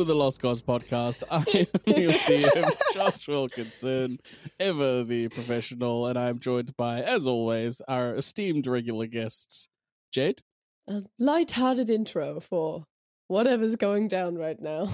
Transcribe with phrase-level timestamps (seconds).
[0.00, 1.24] Welcome to the Lost Koz podcast.
[1.30, 4.18] I am your DM, Josh Wilkinson,
[4.58, 9.68] ever the professional, and I'm joined by, as always, our esteemed regular guests,
[10.10, 10.40] Jade.
[10.88, 12.84] A light-hearted intro for
[13.28, 14.88] whatever's going down right now.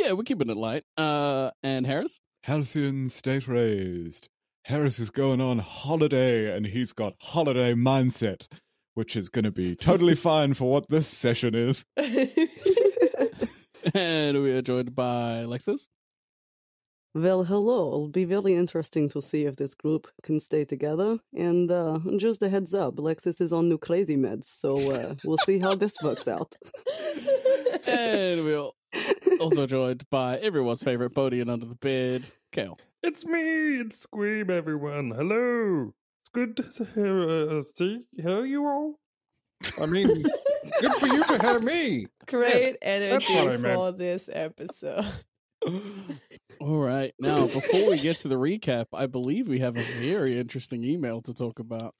[0.00, 0.82] Yeah, we're keeping it light.
[0.96, 2.18] Uh, and Harris.
[2.42, 4.28] Halcyon state raised.
[4.64, 8.48] Harris is going on holiday and he's got holiday mindset,
[8.94, 11.84] which is going to be totally fine for what this session is.
[13.94, 15.88] And we are joined by Lexis.
[17.14, 17.88] Well, hello.
[17.88, 21.18] It'll be very interesting to see if this group can stay together.
[21.34, 25.38] And uh, just a heads up, Lexis is on new crazy meds, so uh, we'll
[25.38, 26.54] see how this works out.
[27.86, 28.70] And we're
[29.40, 32.78] also joined by everyone's favorite Bodian under the bed, Kael.
[33.02, 33.80] It's me.
[33.80, 35.10] It's Squeeb, everyone.
[35.10, 35.92] Hello.
[36.20, 39.00] It's good to hear, uh, see, hear you all.
[39.80, 40.24] I mean,
[40.80, 42.06] good for you to hear me.
[42.26, 43.74] Great that's energy what meant.
[43.76, 45.04] for this episode.
[46.60, 47.12] All right.
[47.18, 51.22] Now, before we get to the recap, I believe we have a very interesting email
[51.22, 51.94] to talk about.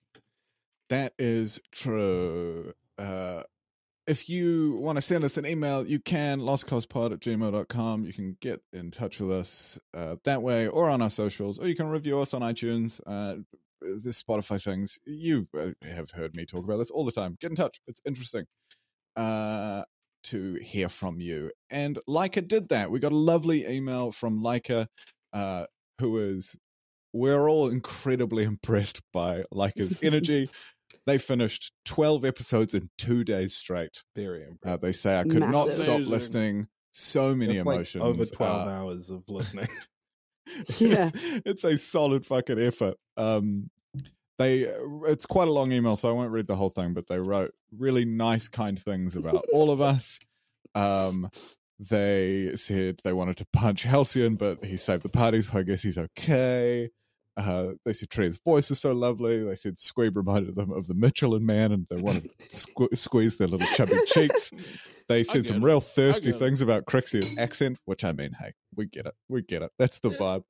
[0.90, 2.72] That is true.
[2.98, 3.42] Uh,
[4.06, 8.04] if you want to send us an email, you can, lostkozpod at gmail.com.
[8.04, 11.68] You can get in touch with us uh, that way or on our socials, or
[11.68, 13.00] you can review us on iTunes.
[13.06, 13.36] Uh,
[13.80, 14.98] the Spotify things.
[15.04, 17.36] You uh, have heard me talk about this all the time.
[17.40, 17.80] Get in touch.
[17.86, 18.44] It's interesting
[19.16, 19.82] uh,
[20.24, 21.50] to hear from you.
[21.70, 22.90] And Leica did that.
[22.90, 24.86] We got a lovely email from Leica,
[25.32, 25.66] uh,
[26.00, 26.56] who is,
[27.12, 30.48] we're all incredibly impressed by Leica's energy.
[31.06, 34.02] they finished 12 episodes in two days straight.
[34.14, 34.80] Very Uh, impressive.
[34.80, 36.68] they say, I could not stop listening.
[36.92, 38.04] So many It's like emotions.
[38.04, 39.68] over 12 Uh, hours of listening.
[40.78, 41.10] Yeah.
[41.12, 42.96] it's, it's a solid fucking effort.
[43.16, 43.70] Um,
[44.38, 44.60] they
[45.06, 46.94] it's quite a long email, so I won't read the whole thing.
[46.94, 50.18] But they wrote really nice, kind things about all of us.
[50.74, 51.28] Um,
[51.78, 55.82] they said they wanted to punch Halcyon, but he saved the party, so I guess
[55.82, 56.90] he's okay.
[57.40, 59.42] Uh, they said Tria's voice is so lovely.
[59.42, 63.36] They said Squeeb reminded them of the Michelin Man, and they wanted to sque- squeeze
[63.38, 64.50] their little chubby cheeks.
[65.08, 65.62] They said some it.
[65.62, 66.38] real thirsty get it.
[66.38, 69.14] things about Crixia's accent, which I mean, hey, we get it.
[69.28, 69.70] We get it.
[69.78, 70.42] That's the vibe.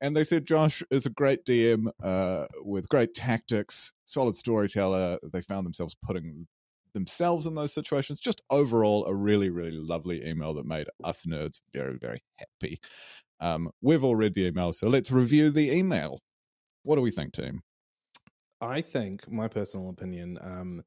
[0.00, 5.18] And they said Josh is a great DM uh, with great tactics, solid storyteller.
[5.32, 6.46] They found themselves putting
[6.92, 8.20] themselves in those situations.
[8.20, 12.78] Just overall, a really, really lovely email that made us nerds very, very happy.
[13.40, 16.20] Um, we've all read the email, so let's review the email.
[16.86, 17.62] What do we think, team?
[18.60, 20.84] I think, my personal opinion, um,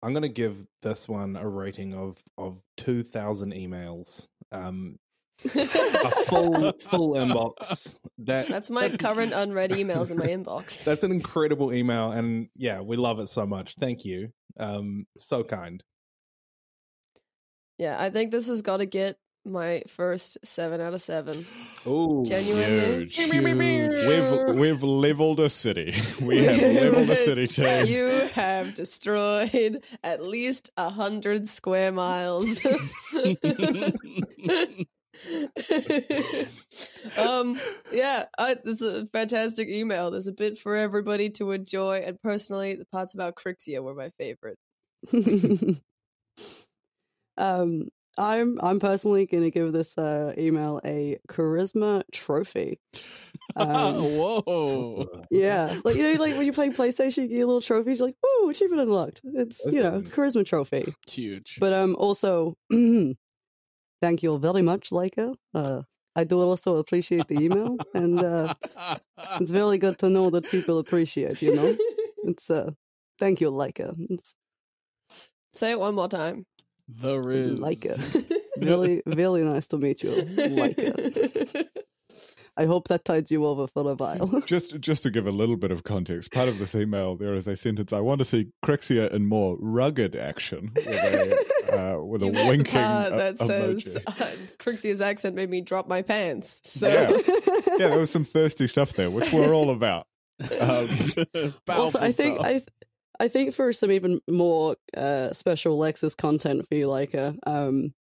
[0.00, 4.28] I'm going to give this one a rating of, of 2,000 emails.
[4.52, 4.96] Um,
[5.44, 7.98] a full full inbox.
[8.18, 10.84] That That's my current unread emails in my inbox.
[10.84, 13.74] That's an incredible email, and yeah, we love it so much.
[13.74, 14.28] Thank you.
[14.58, 15.82] Um, so kind.
[17.78, 21.46] Yeah, I think this has got to get my first seven out of seven.
[21.86, 23.06] Oh, Genuinely.
[23.06, 23.44] Huge, huge.
[23.44, 25.94] We've we've leveled a city.
[26.20, 27.86] We have leveled a city, team.
[27.86, 32.60] You have destroyed at least a hundred square miles.
[37.18, 37.60] um
[37.92, 42.18] yeah I, this is a fantastic email there's a bit for everybody to enjoy and
[42.22, 44.56] personally the parts about crixia were my favorite
[47.36, 52.78] um, I'm I'm personally going to give this uh, email a charisma trophy.
[53.56, 55.24] Um, Whoa.
[55.30, 57.98] yeah, like you know, like when you play PlayStation, you get little trophies.
[57.98, 60.08] You're like, "Woo, achievement unlocked!" It's That's you know, nice.
[60.10, 60.94] charisma trophy.
[61.08, 61.56] Huge.
[61.58, 65.34] But um, also, thank you very much, Leica.
[65.52, 65.82] Uh,
[66.14, 68.54] I do also appreciate the email, and uh,
[69.40, 71.42] it's very good to know that people appreciate.
[71.42, 71.76] You know,
[72.24, 72.70] it's uh,
[73.18, 73.96] thank you, Leica.
[74.10, 74.36] It's
[75.54, 76.46] say it one more time
[76.96, 77.58] the Riz.
[77.58, 78.36] Leica.
[78.58, 81.66] Really, really nice to meet you, Leica.
[82.56, 84.40] I hope that tides you over for a while.
[84.46, 87.46] Just just to give a little bit of context, part of this email there is
[87.46, 87.92] a sentence.
[87.92, 92.64] I want to see Crixia in more rugged action with a, uh, with a winking
[92.64, 94.02] part e- that says emoji.
[94.06, 94.26] uh,
[94.58, 97.10] Crixia's accent made me drop my pants so Yeah.
[97.78, 100.06] yeah, there was some thirsty stuff there, which we're all about.
[100.60, 100.88] Um,
[101.68, 102.46] also, I think stuff.
[102.46, 102.68] I, th-
[103.20, 107.92] I think for some even more uh, special Lexis content for you, Leica, um,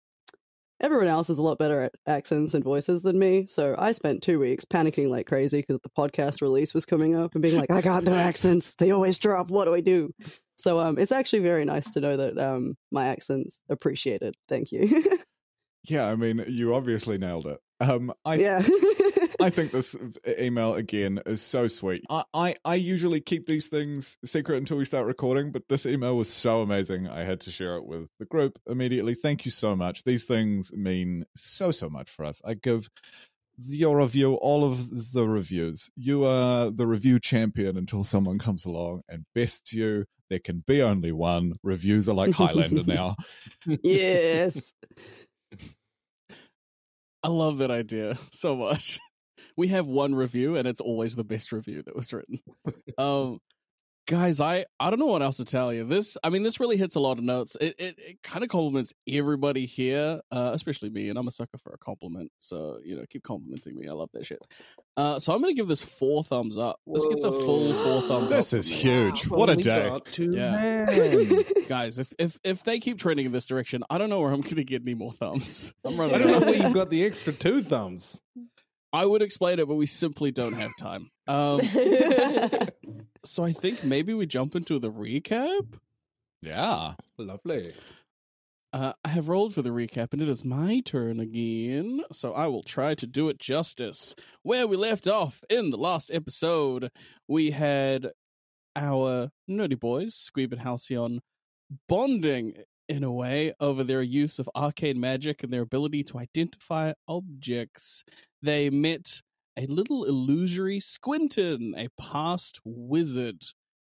[0.81, 3.45] everyone else is a lot better at accents and voices than me.
[3.45, 7.35] So I spent two weeks panicking like crazy because the podcast release was coming up
[7.35, 8.75] and being like, I got no accents.
[8.75, 9.51] They always drop.
[9.51, 10.13] What do I do?
[10.55, 14.35] So um, it's actually very nice to know that um, my accents appreciated.
[14.47, 15.19] Thank you.
[15.83, 17.59] yeah, I mean, you obviously nailed it.
[17.81, 18.61] Um, I yeah.
[19.41, 19.95] I think this
[20.39, 22.03] email again is so sweet.
[22.09, 26.17] I, I I usually keep these things secret until we start recording, but this email
[26.17, 27.07] was so amazing.
[27.07, 29.13] I had to share it with the group immediately.
[29.13, 30.03] Thank you so much.
[30.03, 32.41] These things mean so so much for us.
[32.45, 32.89] I give
[33.65, 35.89] your review all of the reviews.
[35.95, 40.05] You are the review champion until someone comes along and bests you.
[40.29, 41.53] There can be only one.
[41.63, 43.15] Reviews are like Highlander now.
[43.65, 44.71] yes.
[47.21, 48.97] I love that idea so much.
[49.59, 52.39] We have one review, and it's always the best review that was written.
[52.97, 53.39] Um,
[54.07, 55.83] guys, I I don't know what else to tell you.
[55.85, 57.57] This, I mean, this really hits a lot of notes.
[57.59, 61.57] It it, it kind of compliments everybody here, uh, especially me, and I'm a sucker
[61.57, 62.31] for a compliment.
[62.39, 63.89] So you know, keep complimenting me.
[63.89, 64.39] I love that shit.
[64.95, 66.79] Uh, so I'm gonna give this four thumbs up.
[66.87, 68.59] This gets a full four thumbs This up.
[68.59, 68.95] This is from me.
[68.95, 69.27] huge.
[69.27, 69.99] What a day.
[70.17, 71.43] Yeah.
[71.67, 71.99] guys.
[71.99, 74.63] If if if they keep trending in this direction, I don't know where I'm gonna
[74.63, 75.73] get any more thumbs.
[75.85, 76.15] I'm running.
[76.15, 78.21] I don't know where you've got the extra two thumbs.
[78.91, 81.09] I would explain it, but we simply don't have time.
[81.27, 81.61] Um,
[83.25, 85.79] so I think maybe we jump into the recap.
[86.41, 86.93] Yeah.
[87.17, 87.63] Lovely.
[88.71, 92.01] Uh, I have rolled for the recap, and it is my turn again.
[92.11, 94.15] So I will try to do it justice.
[94.43, 96.91] Where we left off in the last episode,
[97.27, 98.11] we had
[98.75, 101.21] our nerdy boys, Squeeb and Halcyon,
[101.87, 102.53] bonding
[102.87, 108.03] in a way over their use of arcane magic and their ability to identify objects.
[108.41, 109.21] They met
[109.57, 113.43] a little illusory Squinton, a past wizard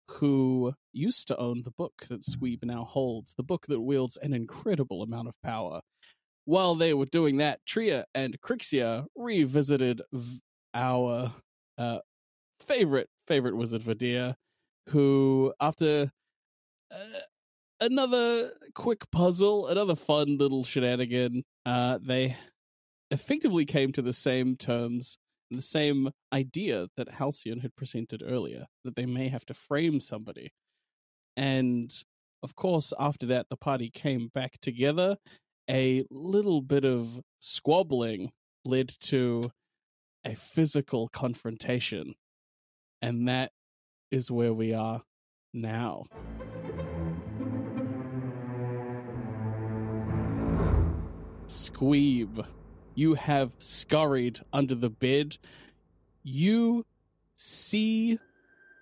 [0.08, 4.32] who used to own the book that Squeeb now holds, the book that wields an
[4.32, 5.80] incredible amount of power.
[6.44, 10.02] While they were doing that, Tria and Crixia revisited
[10.74, 11.32] our
[11.78, 11.98] uh,
[12.60, 14.34] favorite favorite wizard Vadir,
[14.90, 16.12] who after
[16.92, 17.20] uh,
[17.80, 22.36] another quick puzzle, another fun little shenanigan, uh, they
[23.10, 25.18] effectively came to the same terms
[25.50, 30.52] the same idea that Halcyon had presented earlier that they may have to frame somebody.
[31.36, 31.92] And
[32.42, 35.16] of course, after that, the party came back together.
[35.70, 38.30] A little bit of squabbling
[38.64, 39.50] led to
[40.24, 42.14] a physical confrontation.
[43.00, 43.52] And that
[44.10, 45.02] is where we are
[45.52, 46.04] now.
[51.46, 52.46] Squeeb,
[52.94, 55.36] you have scurried under the bed.
[56.22, 56.84] You
[57.34, 58.18] see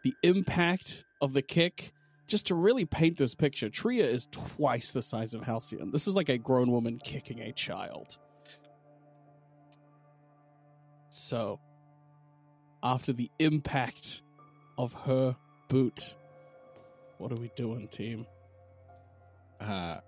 [0.05, 1.93] the impact of the kick.
[2.27, 5.91] Just to really paint this picture, Tria is twice the size of Halcyon.
[5.91, 8.17] This is like a grown woman kicking a child.
[11.11, 11.61] So,
[12.83, 14.23] after the impact
[14.79, 15.37] of her
[15.69, 16.17] boot,
[17.19, 18.27] what are we doing, team?
[19.61, 19.99] Uh,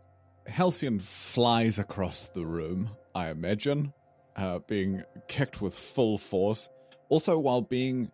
[0.47, 3.93] Halcyon flies across the room, I imagine,
[4.37, 6.69] uh, being kicked with full force.
[7.08, 8.11] Also, while being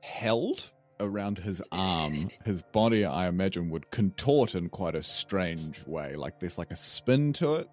[0.00, 6.14] held around his arm, his body, I imagine, would contort in quite a strange way.
[6.14, 7.68] Like there's like a spin to it.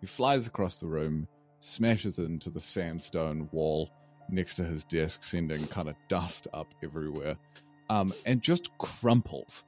[0.00, 1.26] He flies across the room,
[1.60, 3.90] smashes into the sandstone wall
[4.28, 7.36] next to his desk, sending kind of dust up everywhere,
[7.88, 9.64] um, and just crumples.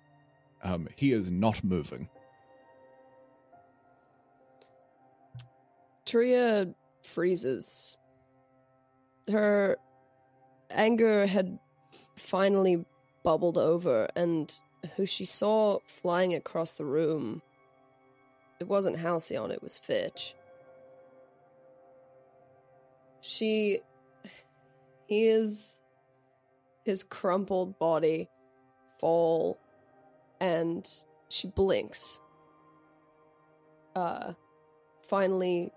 [0.62, 2.08] Um, he is not moving.
[6.06, 6.68] Tria
[7.02, 7.98] freezes.
[9.28, 9.76] Her
[10.70, 11.58] anger had
[12.16, 12.84] finally
[13.24, 14.52] bubbled over, and
[14.96, 17.42] who she saw flying across the room,
[18.60, 20.34] it wasn't Halcyon, it was Fitch.
[23.20, 23.80] She
[25.08, 25.82] hears
[26.84, 28.28] his crumpled body
[29.00, 29.58] fall,
[30.40, 30.88] and
[31.28, 32.20] she blinks.
[33.96, 34.34] Uh,
[35.08, 35.72] finally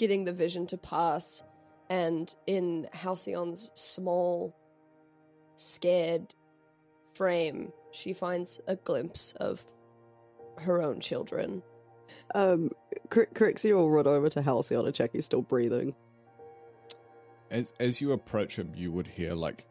[0.00, 1.44] getting the vision to pass,
[1.90, 4.56] and in Halcyon's small,
[5.56, 6.34] scared
[7.14, 9.62] frame, she finds a glimpse of
[10.56, 11.62] her own children.
[12.34, 12.70] Um,
[13.10, 15.94] Cri- Crixie will run over to Halcyon to check he's still breathing.
[17.50, 19.66] As as you approach him, you would hear like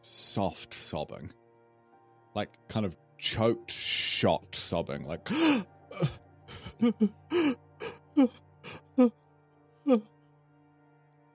[0.00, 1.32] soft sobbing,
[2.36, 5.28] like kind of choked, shocked sobbing, like.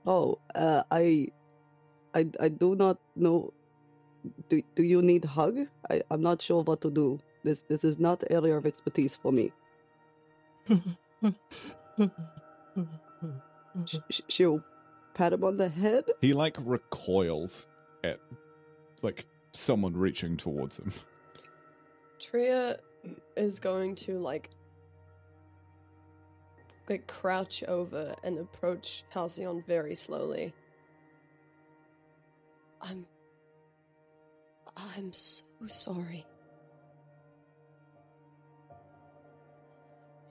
[0.06, 1.28] Oh, uh, I,
[2.14, 3.54] I, I do not know.
[4.50, 5.58] Do Do you need hug?
[5.90, 7.20] I, I'm not sure what to do.
[7.44, 9.52] This This is not area of expertise for me.
[13.86, 14.64] Sh- sh- she'll
[15.14, 16.06] pat him on the head.
[16.22, 17.68] he like recoils
[18.04, 18.20] at
[19.02, 20.92] like someone reaching towards him.
[22.20, 22.78] Tria
[23.36, 24.50] is going to like
[26.92, 30.54] like crouch over and approach Halcyon very slowly.
[32.82, 33.06] I'm.
[34.76, 36.26] I'm so sorry.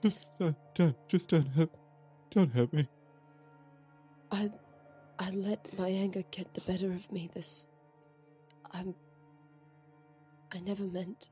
[0.01, 1.69] Just don't, don't just don't hurt,
[2.29, 2.87] don't hurt me.
[4.31, 4.51] I.
[5.19, 7.29] I let my anger get the better of me.
[7.33, 7.67] This.
[8.71, 8.93] I'm.
[10.51, 11.29] I never meant.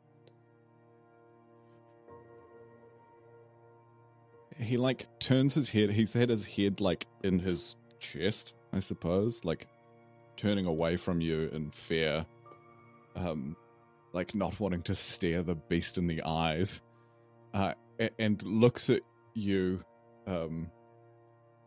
[4.60, 5.90] He like turns his head.
[5.92, 9.68] He's had his head like in his chest, I suppose, like
[10.36, 12.26] turning away from you in fear,
[13.16, 13.56] um,
[14.14, 16.82] like not wanting to stare the beast in the eyes,
[17.54, 17.74] uh,
[18.18, 19.02] and looks at
[19.34, 19.84] you,
[20.28, 20.70] um,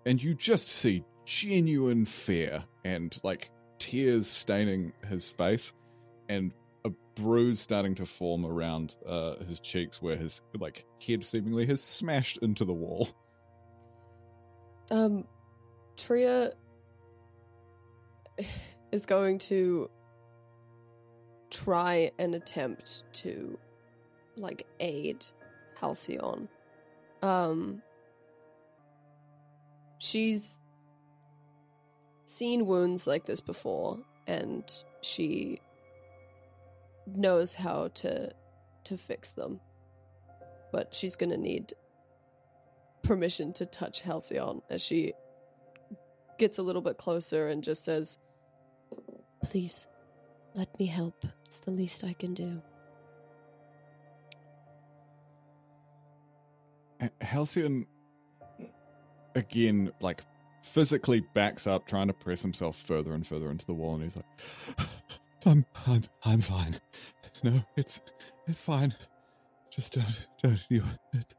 [0.07, 5.73] and you just see genuine fear and like tears staining his face,
[6.29, 6.53] and
[7.15, 12.39] bruise starting to form around uh, his cheeks where his like head seemingly has smashed
[12.39, 13.09] into the wall.
[14.91, 15.25] Um,
[15.97, 16.53] Tria
[18.91, 19.91] is going to
[21.51, 23.59] try and attempt to,
[24.37, 25.25] like, aid
[25.81, 26.49] Halcyon.
[27.23, 27.83] Um,
[29.99, 30.61] she's
[32.25, 34.65] seen wounds like this before, and
[35.03, 35.61] she
[37.07, 38.33] knows how to
[38.85, 39.61] to fix them.
[40.73, 41.73] But she's gonna need
[43.03, 45.13] permission to touch Halcyon as she
[46.39, 48.19] gets a little bit closer and just says,
[49.43, 49.87] Please,
[50.55, 51.25] let me help.
[51.47, 52.63] It's the least I can do.
[57.21, 57.87] Halcyon
[59.35, 60.23] again like
[60.63, 64.17] physically backs up trying to press himself further and further into the wall and he's
[64.17, 64.25] like
[65.47, 66.77] i'm i'm i'm fine.
[67.43, 68.01] No it's
[68.47, 68.95] it's fine.
[69.71, 70.83] Just don't don't you
[71.13, 71.35] it's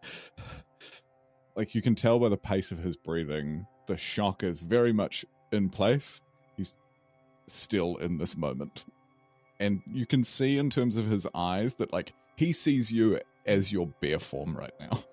[1.56, 5.26] like you can tell by the pace of his breathing the shock is very much
[5.52, 6.22] in place.
[6.58, 6.74] He's
[7.48, 8.86] still in this moment.
[9.60, 13.72] And you can see in terms of his eyes that like he sees you as
[13.72, 15.04] your bare form right now.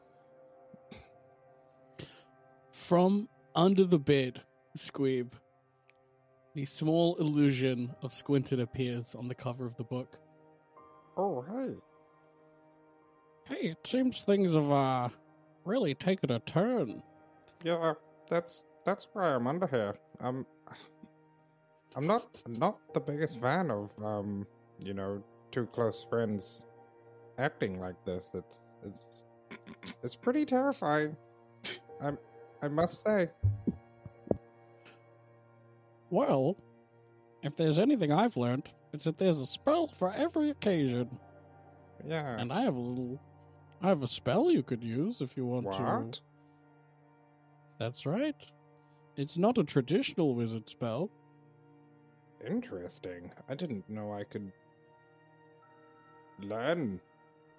[2.73, 4.41] From under the bed,
[4.77, 5.33] Squeeb,
[6.55, 10.19] the small illusion of Squinton appears on the cover of the book.
[11.17, 11.75] Oh, hey.
[13.49, 15.09] Hey, it seems things have uh,
[15.65, 17.03] really taken a turn.
[17.65, 17.95] Yeah,
[18.29, 19.97] that's that's why I'm under here.
[20.21, 20.47] I'm
[21.97, 24.47] I'm not not the biggest fan of um,
[24.79, 26.65] you know, two close friends
[27.39, 28.31] acting like this.
[28.35, 29.25] It's it's
[30.03, 31.17] it's pretty terrifying.
[32.01, 32.19] I'm
[32.63, 33.29] I must say.
[36.11, 36.57] Well,
[37.43, 41.09] if there's anything I've learned, it's that there's a spell for every occasion.
[42.05, 42.37] Yeah.
[42.39, 43.21] And I have a little.
[43.83, 45.83] I have a spell you could use if you want to.
[45.83, 46.21] What?
[47.79, 48.47] That's right.
[49.17, 51.11] It's not a traditional wizard spell.
[52.47, 53.31] Interesting.
[53.49, 54.51] I didn't know I could
[56.43, 57.01] learn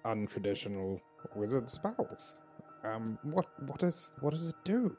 [0.04, 1.00] untraditional
[1.34, 2.40] wizard spells.
[2.84, 4.96] Um, what what is what does it do?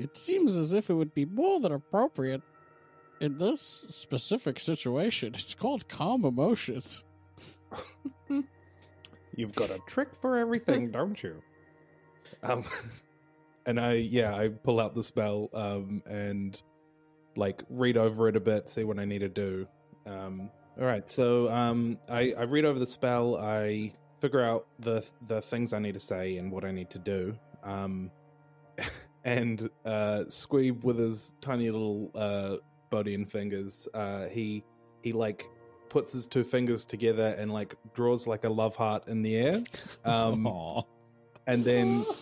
[0.00, 2.42] It seems as if it would be more than appropriate
[3.20, 5.34] in this specific situation.
[5.34, 7.04] It's called calm emotions.
[9.36, 11.42] You've got a trick for everything, don't you?
[12.42, 12.64] Um,
[13.66, 16.60] and I yeah I pull out the spell um and
[17.36, 19.66] like read over it a bit, see what I need to do.
[20.06, 25.04] Um, all right, so um I I read over the spell, I figure out the
[25.26, 27.36] the things I need to say and what I need to do.
[27.62, 28.10] Um,
[29.24, 32.56] and uh, Squeeb with his tiny little uh
[32.90, 34.64] Bodian fingers, uh, he
[35.02, 35.48] he like
[35.88, 39.62] puts his two fingers together and like draws like a love heart in the air.
[40.04, 40.46] Um,
[41.46, 42.04] and then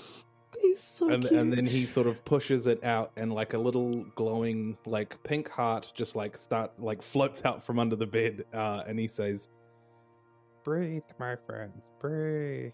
[0.60, 1.38] He's so and, cute.
[1.38, 5.48] and then he sort of pushes it out and like a little glowing like pink
[5.48, 9.48] heart just like start like floats out from under the bed uh and he says
[10.64, 12.72] breathe my friends breathe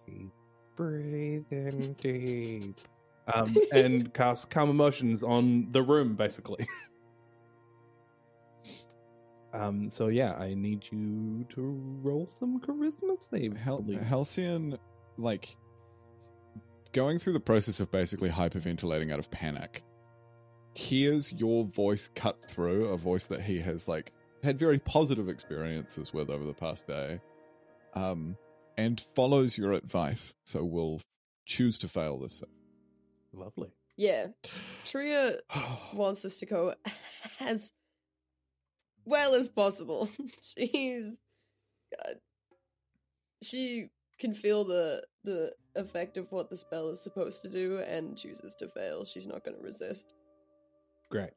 [0.77, 2.79] breathe in deep
[3.33, 6.67] um and cast calm emotions on the room basically
[9.55, 11.61] um so yeah i need you to
[12.03, 14.03] roll some charisma saves Hal- please.
[14.03, 14.79] Halcyon,
[15.17, 15.57] like,
[16.93, 19.83] going through the process of basically hyperventilating out of panic,
[20.75, 24.13] hears your voice cut through a voice that he has, like,
[24.43, 27.21] had very positive experiences with over the past day,
[27.95, 28.37] um,
[28.77, 30.35] and follows your advice.
[30.47, 31.01] So we'll
[31.47, 32.43] choose to fail this.
[33.35, 34.29] Lovely Yeah.
[34.85, 35.37] Tria
[35.95, 36.75] wants us to go
[37.41, 37.73] as
[39.05, 40.09] well as possible.
[40.41, 41.19] She's
[41.97, 42.17] God,
[43.43, 43.89] she
[44.19, 48.55] can feel the the effect of what the spell is supposed to do and chooses
[48.59, 49.05] to fail.
[49.05, 50.15] She's not going to resist.
[51.11, 51.31] Great.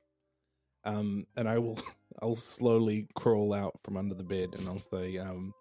[0.84, 1.80] Um, and I will,
[2.22, 5.54] I'll slowly crawl out from under the bed, and I'll say, um,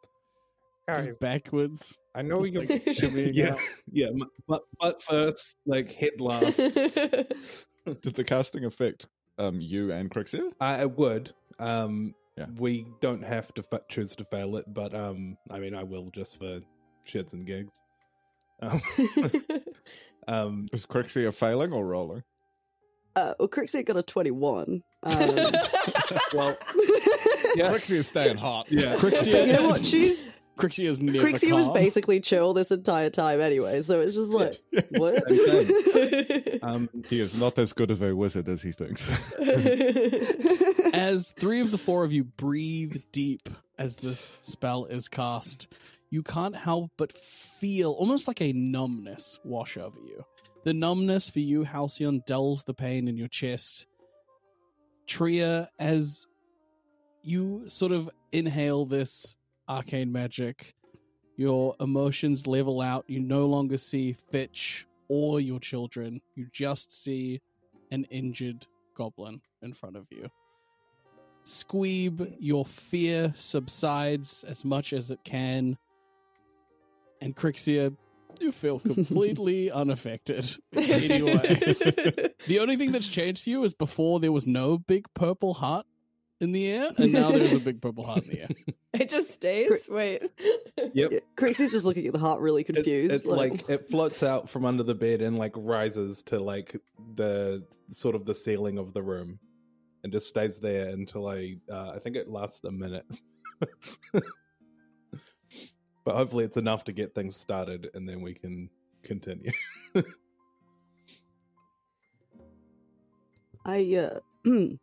[0.88, 1.99] guys, Just backwards.
[2.14, 3.59] I know you're Shimmying yeah, out.
[3.93, 4.09] yeah,
[4.49, 6.57] but but first, like head last.
[6.57, 9.07] Did the casting affect
[9.38, 10.52] um you and Crixia?
[10.61, 11.33] I, I would.
[11.59, 12.47] Um, Yeah.
[12.59, 16.11] we don't have to fa- choose to fail it, but um, I mean, I will
[16.14, 16.61] just for
[17.07, 17.73] shits and gigs.
[18.62, 18.81] Um,
[20.28, 22.23] um, Is Crixia failing or rolling?
[23.14, 24.83] Uh, well, Crixie got a 21.
[25.02, 25.19] Um,
[26.35, 26.59] well,
[27.55, 28.66] yeah, Crixia's staying hot.
[28.71, 28.95] yeah.
[28.97, 29.87] Crixia you know what?
[29.87, 30.25] She's
[30.56, 34.58] Crixie is never Crixie was basically chill this entire time anyway, so it's just like,
[34.96, 35.22] what?
[36.62, 39.04] Um, He is not as good of a wizard as he thinks.
[40.94, 43.48] As three of the four of you breathe deep
[43.78, 45.68] as this spell is cast,
[46.10, 50.25] you can't help but feel almost like a numbness wash over you.
[50.64, 53.86] The numbness for you, Halcyon, dulls the pain in your chest.
[55.06, 56.26] Tria, as
[57.22, 59.36] you sort of inhale this
[59.68, 60.75] arcane magic,
[61.37, 63.04] your emotions level out.
[63.08, 66.20] You no longer see Fitch or your children.
[66.35, 67.40] You just see
[67.90, 70.30] an injured goblin in front of you.
[71.44, 75.78] Squeeb, your fear subsides as much as it can.
[77.20, 77.96] And Crixia,
[78.40, 81.61] you feel completely unaffected in any way.
[82.46, 85.87] The only thing that's changed for you is before there was no big purple heart
[86.40, 88.49] in the air, and now there's a big purple heart in the air.
[88.95, 89.88] it just stays.
[89.90, 90.23] Wait.
[90.93, 91.12] Yep.
[91.12, 93.25] Yeah, Crixie's just looking at the heart really It, confused.
[93.25, 96.76] it, like it floats out from under the bed and like rises to like
[97.14, 99.38] the sort of the ceiling of the room,
[100.05, 103.07] and just stays there until I uh, I think it lasts a minute.
[104.12, 104.23] but
[106.14, 108.69] hopefully it's enough to get things started, and then we can
[109.02, 109.50] continue.
[113.65, 114.21] I, uh,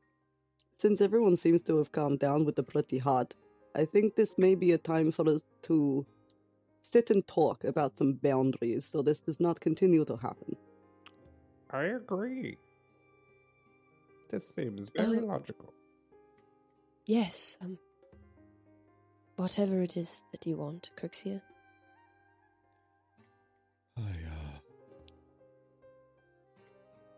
[0.78, 3.34] since everyone seems to have calmed down with the pretty heart,
[3.76, 6.06] I think this may be a time for us to
[6.82, 10.56] sit and talk about some boundaries so this does not continue to happen.
[11.72, 12.58] I agree.
[14.30, 15.74] This seems very logical.
[17.08, 17.58] yes.
[17.62, 17.78] Um.
[19.36, 21.42] Whatever it is that you want, Crixia.
[23.98, 24.60] I uh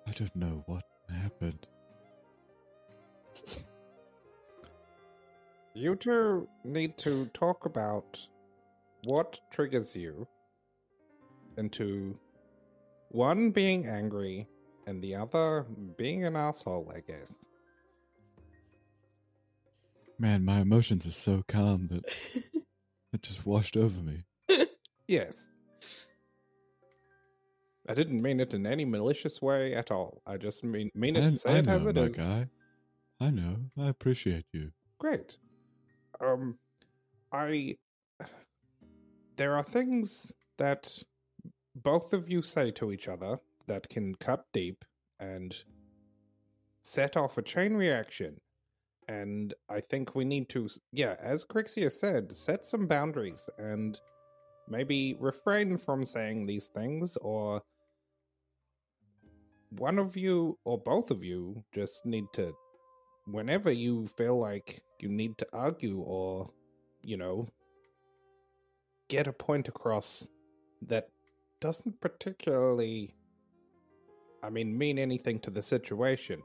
[0.08, 1.68] I don't know what happened.
[5.78, 8.18] You two need to talk about
[9.04, 10.26] what triggers you
[11.58, 12.18] into
[13.10, 14.48] one being angry
[14.88, 15.66] and the other
[15.98, 17.36] being an asshole, I guess.
[20.18, 22.06] Man, my emotions are so calm that
[23.14, 24.24] it just washed over me.
[25.10, 25.50] Yes.
[27.90, 30.22] I didn't mean it in any malicious way at all.
[30.26, 32.16] I just mean mean it I, and say I it know, as it my is.
[32.16, 32.48] guy.
[33.20, 33.58] I know.
[33.78, 34.72] I appreciate you.
[35.00, 35.38] Great.
[36.20, 36.58] Um,
[37.32, 37.78] I.
[39.38, 40.90] There are things that
[41.76, 44.86] both of you say to each other that can cut deep
[45.20, 45.54] and
[46.84, 48.38] set off a chain reaction.
[49.08, 54.00] And I think we need to, yeah, as Crixia said, set some boundaries and
[54.70, 57.62] maybe refrain from saying these things, or
[59.78, 62.54] one of you or both of you just need to
[63.26, 66.50] whenever you feel like you need to argue or,
[67.02, 67.48] you know,
[69.08, 70.28] get a point across
[70.88, 71.10] that
[71.60, 73.16] doesn't particularly,
[74.44, 76.42] I mean, mean anything to the situation,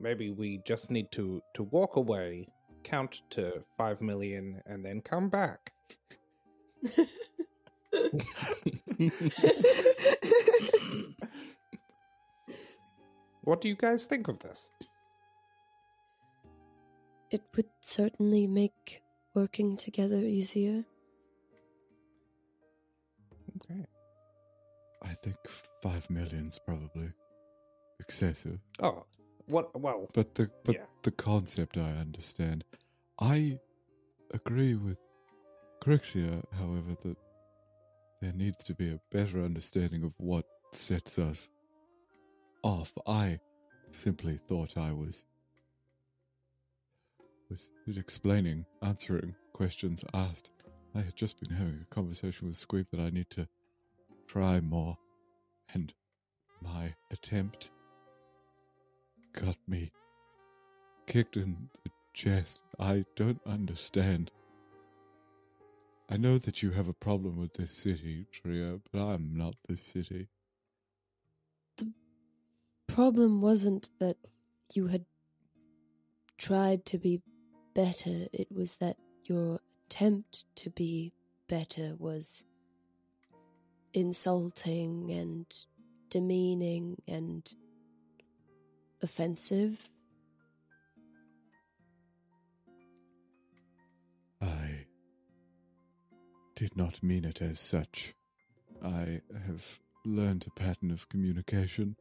[0.00, 2.48] maybe we just need to to walk away,
[2.82, 5.72] count to five million, and then come back.
[13.44, 14.70] What do you guys think of this?
[17.32, 20.84] It would certainly make working together easier.
[23.56, 23.86] Okay.
[25.02, 25.36] I think
[25.82, 27.10] five million's probably
[28.00, 28.60] excessive.
[28.80, 29.06] Oh,
[29.46, 29.74] what?
[29.80, 30.86] Well, But the but Yeah.
[31.02, 32.64] the concept I understand.
[33.18, 33.58] I
[34.34, 34.98] agree with
[35.82, 37.16] Crixia, however, that
[38.20, 41.48] there needs to be a better understanding of what sets us
[42.62, 42.92] off.
[43.06, 43.40] I
[43.90, 45.24] simply thought I was
[47.86, 50.50] was explaining, answering questions asked.
[50.94, 53.46] I had just been having a conversation with Squeeb that I need to
[54.26, 54.96] try more,
[55.74, 55.92] and
[56.62, 57.70] my attempt
[59.34, 59.92] got me
[61.06, 62.62] kicked in the chest.
[62.78, 64.30] I don't understand.
[66.08, 69.82] I know that you have a problem with this city, Tria, but I'm not this
[69.82, 70.28] city.
[71.76, 71.92] The
[72.86, 74.16] problem wasn't that
[74.72, 75.04] you had
[76.38, 77.20] tried to be
[77.74, 78.26] better.
[78.32, 81.12] It was that your attempt to be
[81.48, 82.44] better was
[83.94, 85.46] insulting and
[86.10, 87.52] demeaning and
[89.02, 89.88] offensive.
[94.40, 94.86] I
[96.54, 98.14] did not mean it as such.
[98.82, 101.96] I have learned a pattern of communication.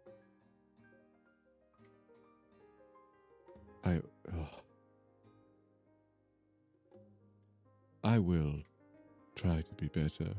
[3.84, 4.02] I.
[4.34, 4.61] oh.
[8.04, 8.56] I will
[9.36, 10.34] try to be better.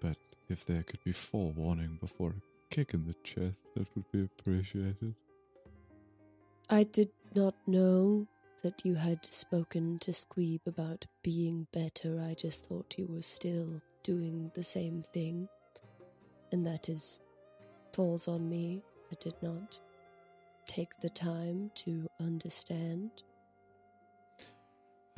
[0.00, 0.18] But
[0.48, 5.14] if there could be forewarning before a kick in the chest, that would be appreciated.
[6.68, 8.26] I did not know
[8.62, 12.20] that you had spoken to Squeeb about being better.
[12.20, 15.48] I just thought you were still doing the same thing.
[16.52, 17.20] And that is
[17.92, 18.82] falls on me.
[19.10, 19.78] I did not
[20.66, 23.22] take the time to understand.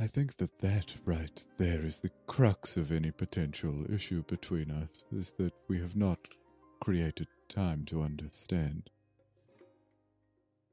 [0.01, 5.05] I think that that right there is the crux of any potential issue between us,
[5.11, 6.21] is that we have not
[6.81, 8.91] created time to understand.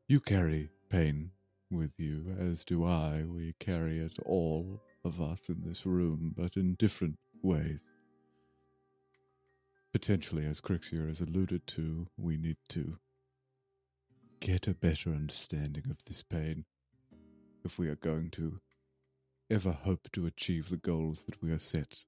[0.07, 1.31] You carry pain
[1.71, 3.23] with you, as do I.
[3.27, 7.81] We carry it, all of us in this room, but in different ways.
[9.91, 12.99] Potentially, as Crixia has alluded to, we need to
[14.39, 16.65] get a better understanding of this pain
[17.63, 18.59] if we are going to
[19.49, 22.03] ever hope to achieve the goals that we are set.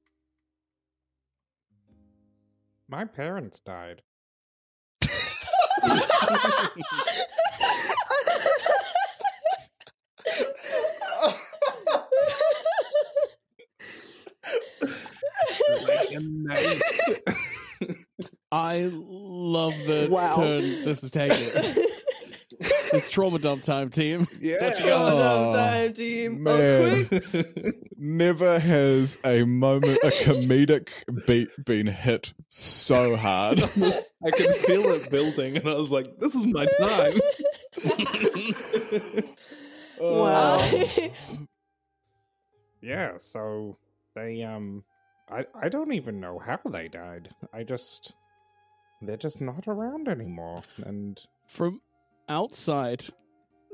[2.89, 4.02] My parents died.
[15.88, 16.82] Like a knife.
[18.52, 20.36] I love the Wow.
[20.36, 21.84] turn this is taking.
[22.97, 24.27] it's trauma dump time, team.
[24.39, 24.57] yeah.
[24.62, 25.13] What you got?
[25.13, 26.43] Oh, time, team.
[26.43, 27.07] man.
[27.07, 27.75] quick.
[27.97, 30.89] Never has a moment, a comedic
[31.25, 33.62] beat been hit so hard.
[34.25, 37.19] I could feel it building, and I was like, "This is my time."
[39.99, 41.10] Oh.
[42.81, 43.17] yeah.
[43.17, 43.77] So
[44.15, 44.83] they um,
[45.29, 47.29] I I don't even know how they died.
[47.53, 48.13] I just
[49.01, 51.81] they're just not around anymore, and From
[52.29, 53.03] outside,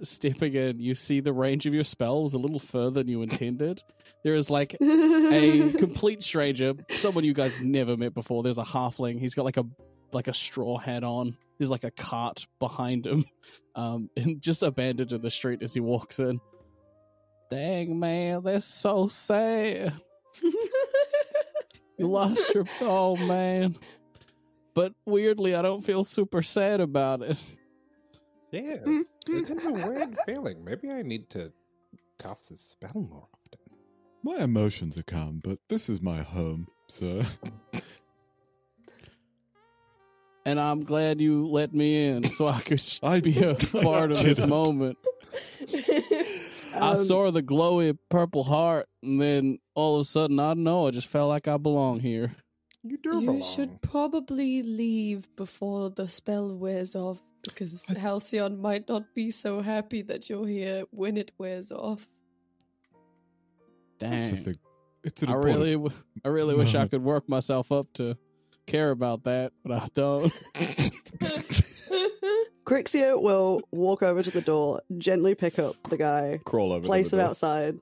[0.01, 3.81] stepping in, you see the range of your spell a little further than you intended.
[4.23, 8.43] There is like a complete stranger, someone you guys never met before.
[8.43, 9.19] There's a halfling.
[9.19, 9.65] He's got like a
[10.11, 11.37] like a straw hat on.
[11.57, 13.25] There's like a cart behind him,
[13.75, 16.39] um, and just abandoned in the street as he walks in.
[17.49, 19.93] Dang man, that's so sad.
[21.97, 23.75] You lost your oh man.
[24.73, 27.37] But weirdly, I don't feel super sad about it.
[28.53, 30.63] Yes, it is a weird feeling.
[30.63, 31.51] Maybe I need to
[32.21, 33.59] cast this spell more often.
[34.23, 37.21] My emotions are calm, but this is my home, so
[40.45, 44.19] And I'm glad you let me in so I could I be a part of
[44.21, 44.49] this didn't.
[44.49, 44.97] moment.
[46.75, 50.63] I Um, saw the glowy purple heart, and then all of a sudden, I don't
[50.63, 52.33] know, I just felt like I belong here.
[52.83, 53.41] You do you belong.
[53.41, 60.01] should probably leave before the spell wears off because Halcyon might not be so happy
[60.03, 62.07] that you're here when it wears off.
[63.99, 64.43] that's the Dang.
[64.45, 64.57] thing.
[65.03, 65.91] It's an I important- really, w-
[66.23, 68.17] I really wish I could work myself up to
[68.67, 70.31] care about that, but I don't.
[72.65, 76.85] Crixia will walk over to the door, gently pick up the guy, crawl over.
[76.85, 77.77] place the him outside.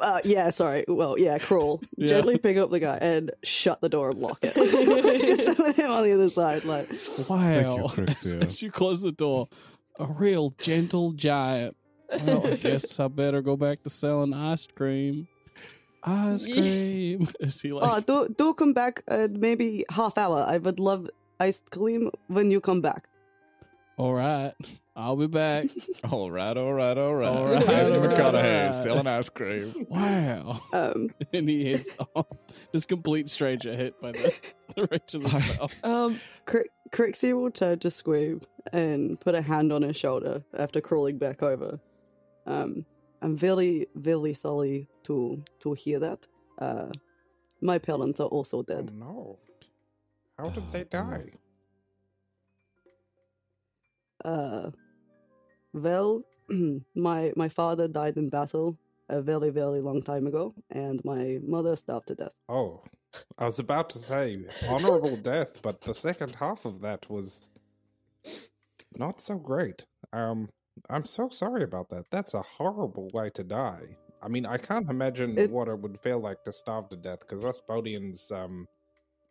[0.00, 0.84] Uh, yeah, sorry.
[0.88, 1.80] Well, yeah, crawl.
[1.96, 2.08] Yeah.
[2.08, 4.54] Gently pick up the guy and shut the door and lock it.
[5.20, 6.88] Just with him on the other side, like.
[7.28, 7.88] Wow.
[7.88, 8.44] Crixia.
[8.46, 9.48] As you close the door,
[9.98, 11.76] a real gentle giant.
[12.24, 15.26] Well, I guess I better go back to selling ice cream.
[16.04, 16.54] Ice Yeah.
[16.60, 17.28] cream.
[17.40, 17.90] Is he like?
[17.90, 19.02] Oh, do do come back.
[19.08, 20.44] Uh, maybe half hour.
[20.46, 21.08] I would love
[21.40, 23.08] ice cream when you come back.
[23.96, 24.52] All right,
[24.98, 25.66] I'll be back.
[26.10, 27.28] All right, all right, all right.
[27.28, 28.74] All right, Andy all right, McConaughey all right.
[28.74, 29.86] selling ice cream.
[29.90, 30.58] Wow.
[30.72, 32.26] Um, and he hits off.
[32.72, 34.34] This complete stranger hit by the,
[34.74, 35.70] the reach of the I- spell.
[35.84, 40.80] Um, Cri- Crixie will turn to Squeeb and put a hand on his shoulder after
[40.80, 41.78] crawling back over.
[42.46, 42.86] Um,
[43.20, 46.26] I'm very, very sorry to to hear that.
[46.58, 46.86] Uh,
[47.60, 48.92] my parents are also Oh dead.
[48.94, 49.38] no!
[50.38, 51.32] How did Oh, they die?
[54.24, 54.70] Uh,
[55.76, 56.22] well,
[56.94, 58.76] my my father died in battle
[59.08, 62.32] a very, very long time ago, and my mother starved to death.
[62.48, 62.82] Oh,
[63.38, 64.36] I was about to say
[64.68, 67.50] honorable death, but the second half of that was
[68.96, 69.84] not so great.
[70.12, 70.48] Um,
[70.90, 72.04] I'm so sorry about that.
[72.10, 73.96] That's a horrible way to die.
[74.22, 77.20] I mean, I can't imagine It- what it would feel like to starve to death
[77.20, 78.66] because us Bodians um,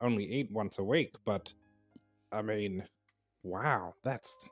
[0.02, 1.16] only eat once a week.
[1.26, 1.54] But
[2.32, 2.84] I mean,
[3.44, 4.50] wow, that's.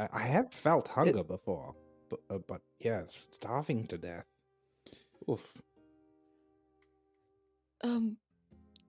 [0.00, 1.74] I, I have felt hunger before,
[2.08, 4.24] but uh, but yes, starving to death.
[5.28, 5.62] Oof.
[7.84, 8.16] Um,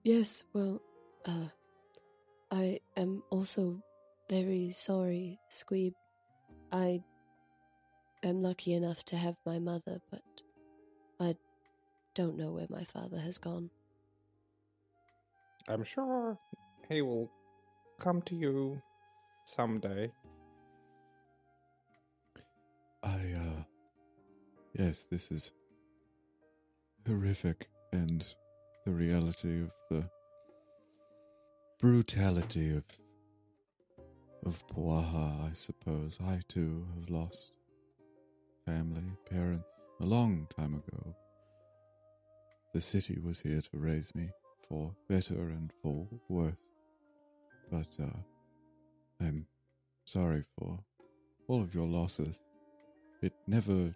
[0.04, 0.80] yes, well,
[1.26, 1.48] uh,
[2.50, 3.82] I am also
[4.30, 5.92] very sorry, Squeeb.
[6.72, 7.02] I
[8.22, 10.22] am lucky enough to have my mother, but
[11.20, 11.36] I
[12.14, 13.70] don't know where my father has gone.
[15.68, 16.38] I'm sure
[16.88, 17.30] he will
[18.00, 18.80] come to you
[19.44, 20.10] someday.
[23.02, 23.62] I, uh,
[24.78, 25.52] yes, this is
[27.06, 28.24] horrific and
[28.84, 30.04] the reality of the
[31.80, 32.84] brutality of
[34.44, 36.18] of Puaha, I suppose.
[36.24, 37.52] I too have lost
[38.66, 39.68] family, parents,
[40.00, 41.14] a long time ago.
[42.74, 44.30] The city was here to raise me
[44.68, 46.66] for better and for worse.
[47.70, 48.18] But, uh,
[49.20, 49.46] I'm
[50.04, 50.78] sorry for
[51.46, 52.40] all of your losses.
[53.22, 53.94] It never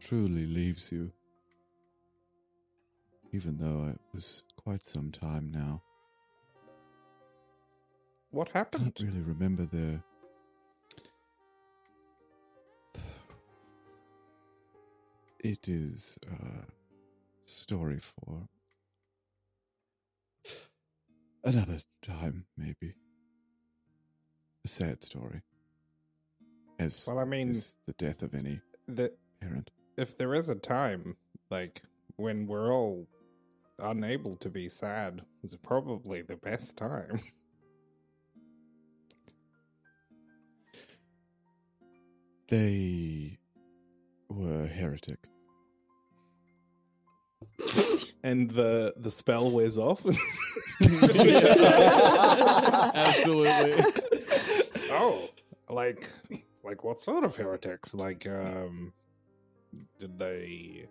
[0.00, 1.12] truly leaves you.
[3.32, 5.82] Even though it was quite some time now.
[8.30, 8.84] What happened?
[8.86, 10.00] I can't really remember the.
[15.40, 16.64] It is a
[17.44, 18.48] story for
[21.44, 22.94] another time, maybe.
[24.64, 25.42] A sad story.
[26.78, 29.70] As Well, I mean, is the death of any the, parent.
[29.96, 31.16] if there is a time
[31.50, 31.82] like
[32.16, 33.06] when we're all
[33.80, 37.20] unable to be sad, is probably the best time.
[42.48, 43.38] They
[44.28, 45.30] were heretics.
[48.22, 50.04] and the the spell wears off.
[52.94, 53.84] Absolutely.
[54.90, 55.28] oh,
[55.68, 56.08] like
[56.66, 57.94] like what sort of heretics?
[57.94, 58.92] Like um
[59.98, 60.86] did they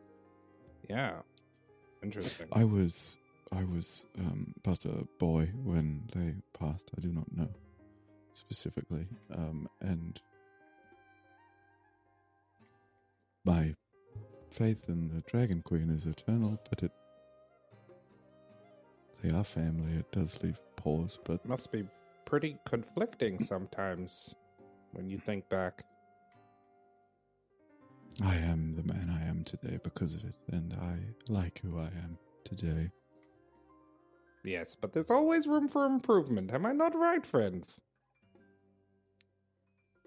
[0.90, 1.18] Yeah.
[2.02, 2.48] Interesting.
[2.54, 3.18] I was
[3.52, 6.92] I was um, but a boy when they passed.
[6.98, 7.50] I do not know
[8.34, 10.22] specifically, um, and
[13.46, 13.74] my
[14.52, 16.60] faith in the Dragon Queen is eternal.
[16.70, 16.92] But it
[19.22, 19.94] they are family.
[19.94, 21.86] It does leave pause, but must be
[22.26, 24.36] pretty conflicting sometimes
[24.96, 25.84] when you think back.
[28.24, 30.98] I am the man I am today because of it, and I
[31.32, 32.90] like who I am today.
[34.46, 36.52] Yes, but there's always room for improvement.
[36.54, 37.82] Am I not right, friends?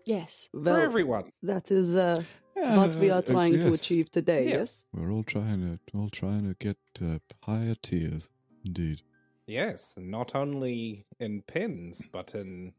[0.06, 0.48] Yes.
[0.52, 1.32] For everyone.
[1.42, 2.22] that is uh,
[2.54, 4.54] what we Uh, are uh, trying to achieve today, Yes.
[4.54, 4.86] yes?
[4.94, 8.30] We're all trying to all trying to get uh, higher tiers,
[8.64, 9.02] indeed.
[9.46, 12.72] Yes, not only in pins, but in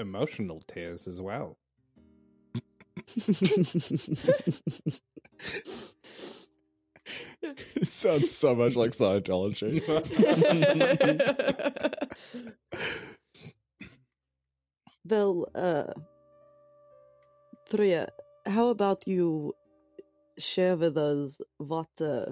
[0.00, 1.58] emotional tears as well.
[7.42, 9.80] it sounds so much like Scientology.
[15.08, 15.92] well, uh,
[17.68, 18.08] Tria,
[18.46, 19.54] how about you
[20.38, 22.26] share with us what uh,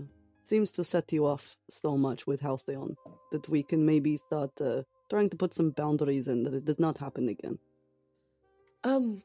[0.44, 2.96] seems to set you off so much with Halcyon
[3.31, 6.79] that we can maybe start uh, trying to put some boundaries in that it does
[6.79, 7.59] not happen again?
[8.85, 9.23] Um,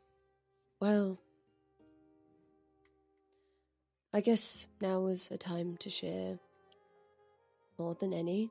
[0.80, 1.20] well,
[4.14, 6.38] I guess now is a time to share
[7.78, 8.50] more than any.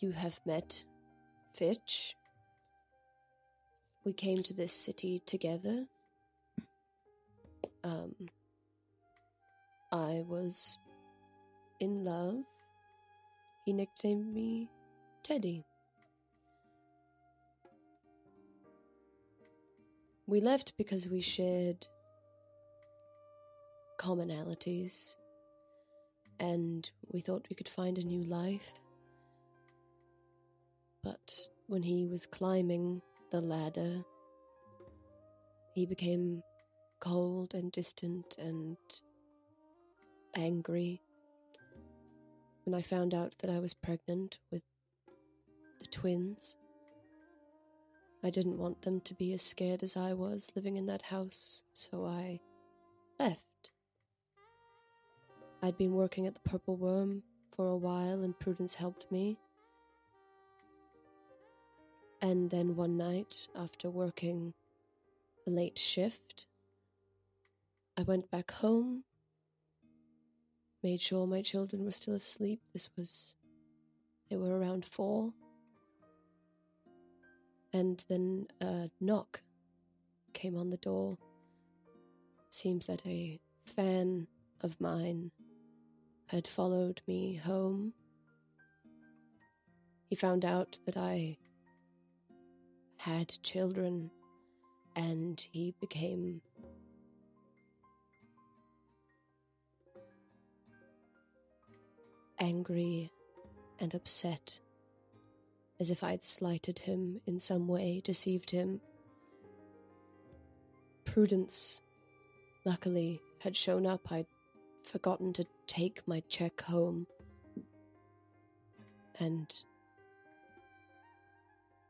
[0.00, 0.82] You have met
[1.54, 2.16] Fitch.
[4.04, 5.84] We came to this city together.
[7.84, 8.14] Um,
[9.92, 10.78] I was
[11.80, 12.36] in love.
[13.64, 14.68] He nicknamed me
[15.22, 15.64] Teddy.
[20.26, 21.86] We left because we shared
[23.98, 25.16] commonalities
[26.38, 28.72] and we thought we could find a new life.
[31.02, 34.04] But when he was climbing the ladder,
[35.74, 36.42] he became
[37.00, 38.76] cold and distant and
[40.34, 41.02] angry.
[42.64, 44.62] When I found out that I was pregnant with
[45.90, 46.56] twins,
[48.22, 51.62] I didn't want them to be as scared as I was living in that house,
[51.72, 52.40] so I
[53.18, 53.70] left.
[55.62, 57.22] I'd been working at the Purple Worm
[57.56, 59.38] for a while, and Prudence helped me.
[62.22, 64.52] And then one night, after working
[65.46, 66.46] a late shift,
[67.96, 69.04] I went back home,
[70.82, 72.60] made sure my children were still asleep.
[72.72, 73.36] This was,
[74.28, 75.32] they were around four.
[77.72, 79.42] And then a knock
[80.32, 81.16] came on the door.
[82.48, 84.26] Seems that a fan
[84.62, 85.30] of mine
[86.26, 87.92] had followed me home.
[90.08, 91.38] He found out that I
[92.96, 94.10] had children
[94.96, 96.42] and he became
[102.38, 103.10] angry
[103.78, 104.58] and upset
[105.80, 108.82] as if I'd slighted him in some way, deceived him.
[111.06, 111.80] Prudence,
[112.66, 114.12] luckily, had shown up.
[114.12, 114.26] I'd
[114.84, 117.06] forgotten to take my check home.
[119.18, 119.52] And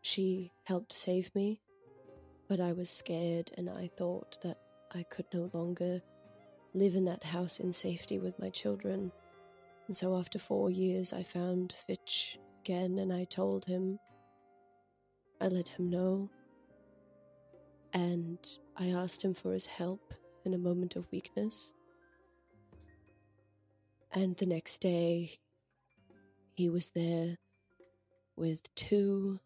[0.03, 1.61] she helped save me,
[2.48, 4.59] but I was scared and I thought that
[4.94, 6.00] I could no longer
[6.74, 9.11] live in that house in safety with my children.
[9.88, 13.99] And so after four years, I found Fitch again and I told him.
[15.40, 16.29] I let him know.
[17.92, 18.38] And
[18.77, 20.12] I asked him for his help
[20.44, 21.73] in a moment of weakness.
[24.12, 25.38] And the next day,
[26.55, 27.38] he was there
[28.37, 29.40] with two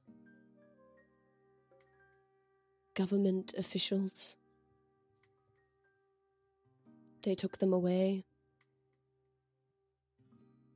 [2.95, 4.37] government officials.
[7.23, 8.25] They took them away.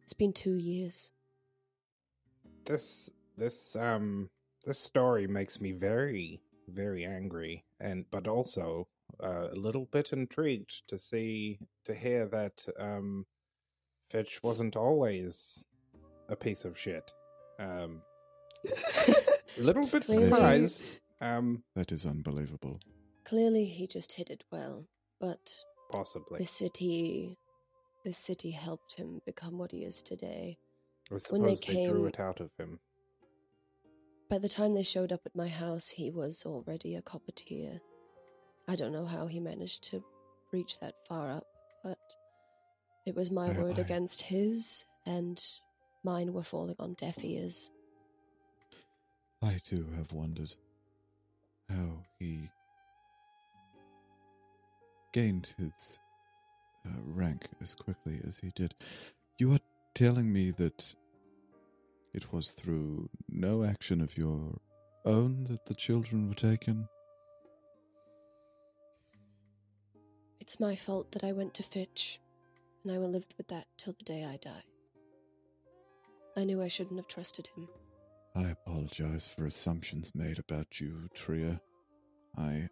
[0.02, 1.12] It's been two years.
[2.68, 4.28] This this um
[4.66, 8.86] this story makes me very very angry and but also
[9.20, 13.24] uh, a little bit intrigued to see to hear that um
[14.10, 15.64] Fitch wasn't always
[16.28, 17.10] a piece of shit.
[17.58, 18.02] Um
[18.66, 21.00] a little bit Clearly- surprised.
[21.22, 22.80] Um That is unbelievable.
[23.24, 24.86] Clearly, he just hid it well,
[25.20, 25.54] but
[25.90, 26.38] possibly.
[26.38, 27.36] the city,
[28.04, 30.56] the city helped him become what he is today.
[31.10, 32.78] I when they suppose they, drew came- it out of him.
[34.28, 37.80] By the time they showed up at my house, he was already a copper tier.
[38.68, 40.04] I don't know how he managed to
[40.52, 41.46] reach that far up,
[41.82, 41.98] but
[43.06, 45.42] it was my I- word I- against his, and
[46.04, 47.70] mine were falling on deaf ears.
[49.40, 50.54] I too have wondered
[51.70, 52.50] how he
[55.12, 56.00] gained his
[56.86, 58.74] uh, rank as quickly as he did.
[59.38, 59.60] You are
[59.98, 60.94] telling me that
[62.14, 64.56] it was through no action of your
[65.04, 66.88] own that the children were taken?
[70.38, 72.20] It's my fault that I went to Fitch,
[72.84, 74.62] and I will live with that till the day I die.
[76.36, 77.68] I knew I shouldn't have trusted him.
[78.36, 81.60] I apologize for assumptions made about you, Tria.
[82.36, 82.68] I.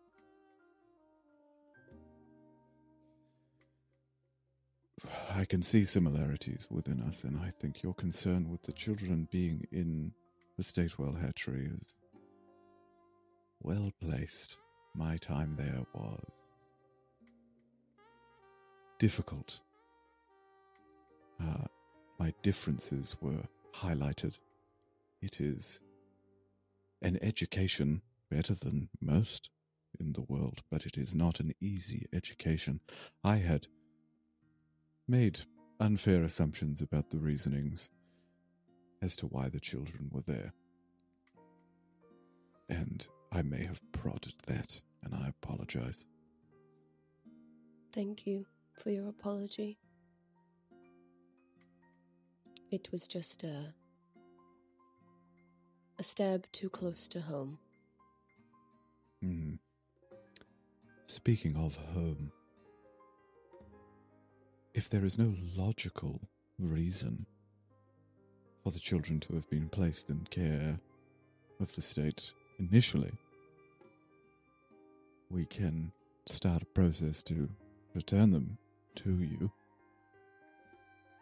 [5.35, 9.67] I can see similarities within us, and I think your concern with the children being
[9.73, 10.13] in
[10.57, 11.95] the Statewell hatchery is
[13.63, 14.57] well placed.
[14.95, 16.25] My time there was
[18.99, 19.61] difficult.
[21.41, 21.67] Uh,
[22.19, 23.43] my differences were
[23.75, 24.39] highlighted.
[25.21, 25.81] It is
[27.03, 29.51] an education better than most
[30.01, 32.81] in the world, but it is not an easy education.
[33.23, 33.67] I had
[35.09, 35.39] made
[35.81, 37.91] unfair assumptions about the reasonings
[39.03, 40.53] as to why the children were there.
[42.69, 46.07] And I may have prodded that, and I apologize.
[47.93, 48.47] Thank you
[48.83, 49.79] for your apology.
[52.71, 53.73] It was just a
[55.99, 57.59] a stab too close to home.
[59.23, 59.55] Hmm.
[61.07, 62.31] Speaking of home,
[64.77, 66.21] if there is no logical
[66.59, 67.25] reason
[68.63, 70.79] for the children to have been placed in care
[71.61, 73.13] of the state initially,
[75.31, 75.91] we can
[76.27, 77.49] start a process to
[77.95, 78.59] return them
[78.95, 79.51] to you.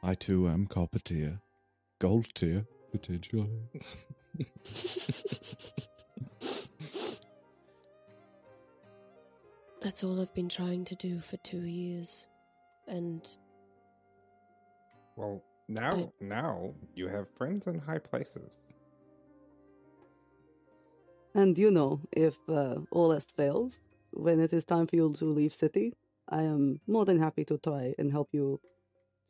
[0.03, 1.41] I too am copper tier,
[2.01, 3.49] gold tier, potentially.
[9.81, 12.27] That's all I've been trying to do for two years.
[12.87, 13.27] And
[15.17, 18.59] Well, now I- now you have friends in high places.
[21.35, 23.81] And you know, if uh, all else fails,
[24.13, 25.93] when it is time for you to leave city,
[26.29, 28.61] I am more than happy to try and help you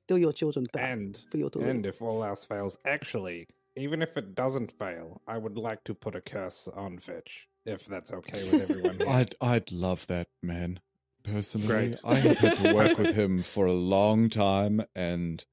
[0.07, 1.95] steal your children back And for you to and leave.
[1.95, 3.47] if all else fails, actually
[3.77, 7.87] even if it doesn't fail, I would like to put a curse on Fitch, if
[7.87, 9.01] that's okay with everyone.
[9.09, 10.79] I'd I'd love that man.
[11.25, 12.01] Personally, Great.
[12.05, 15.45] I have had to work with him for a long time, and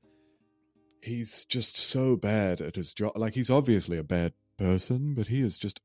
[1.01, 3.13] he's just so bad at his job.
[3.17, 5.79] Like he's obviously a bad person, but he is just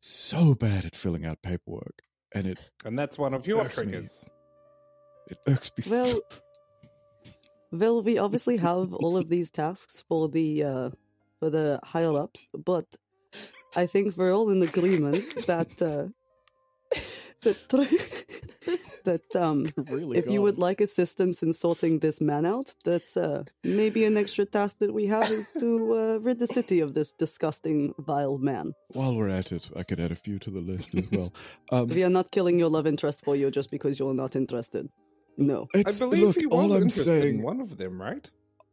[0.00, 2.02] so bad at filling out paperwork,
[2.34, 3.84] and it and that's one of your Irks me.
[3.84, 4.26] triggers.
[5.28, 5.84] it irks me.
[5.90, 6.20] Well, so.
[7.72, 10.90] Well, we obviously have all of these tasks for the uh,
[11.40, 12.84] for the higher ups, but
[13.74, 16.08] I think we're all in agreement that uh,
[17.44, 17.68] that
[19.04, 23.44] that um really if you would like assistance in sorting this man out, that uh,
[23.62, 27.12] maybe an extra task that we have is to uh, rid the city of this
[27.12, 28.72] disgusting, vile man.
[28.92, 31.32] While we're at it, I could add a few to the list as well.
[31.72, 34.88] Um, We are not killing your love interest for you just because you're not interested.
[35.36, 35.66] No.
[35.74, 38.30] it's, I believe look, he was all I'm saying, in one of them, right?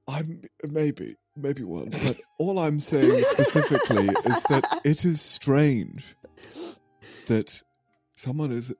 [0.08, 6.16] I'm maybe maybe one, but all I'm saying specifically is that it is strange
[7.28, 7.64] that
[8.22, 8.74] someone is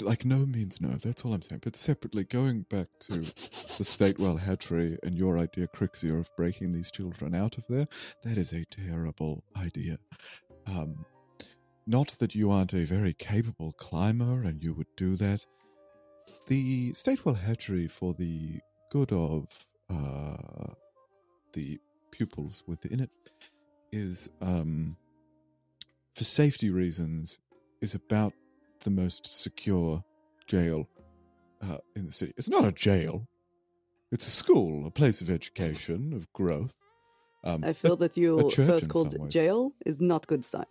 [0.00, 0.88] like no means no.
[0.88, 1.60] That's all I'm saying.
[1.64, 6.90] But separately, going back to the Statewell hatchery and your idea, Crixia, of breaking these
[6.90, 7.86] children out of there,
[8.24, 9.98] that is a terrible idea.
[10.66, 11.04] Um,
[11.86, 15.46] not that you aren't a very capable climber and you would do that.
[16.48, 18.58] The Statewell hatchery, for the
[18.90, 19.46] good of
[19.90, 20.72] uh,
[21.52, 21.78] the
[22.10, 23.10] pupils within it,
[23.92, 24.96] is um,
[26.16, 27.38] for safety reasons,
[27.82, 28.32] is about
[28.84, 30.02] the most secure
[30.46, 30.88] jail
[31.62, 32.32] uh, in the city.
[32.36, 33.26] It's not a jail.
[34.12, 36.76] It's a school, a place of education, of growth.
[37.42, 40.66] Um, I feel that you first called jail is not good sign.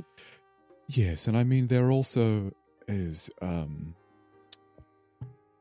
[0.88, 2.51] Yes, and I mean there also
[2.88, 3.95] is um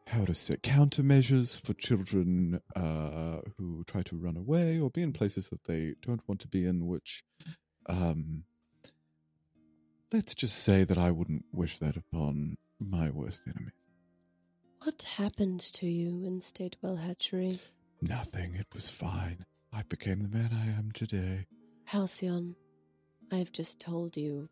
[0.07, 5.13] how to say countermeasures for children uh who try to run away or be in
[5.13, 7.23] places that they don't want to be in which
[7.87, 8.45] um
[10.13, 13.73] let's just say that I wouldn't wish that upon my worst enemy.
[14.83, 17.61] What happened to you in Statewell Hatchery?
[18.03, 19.45] Nothing, it was fine.
[19.73, 21.47] I became the man I am today.
[21.85, 22.57] Halcyon,
[23.31, 24.49] I've just told you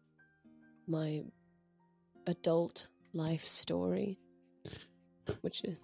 [0.86, 1.22] my
[2.26, 4.18] adult life story,
[5.42, 5.76] which is,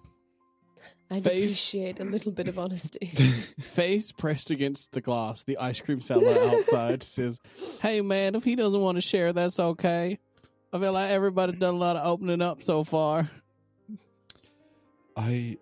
[1.09, 3.07] I'd Face- appreciate a little bit of honesty.
[3.59, 7.39] face pressed against the glass, the ice cream seller outside says,
[7.81, 10.19] Hey man, if he doesn't want to share, that's okay.
[10.73, 13.29] I feel like everybody done a lot of opening up so far.
[15.15, 15.57] I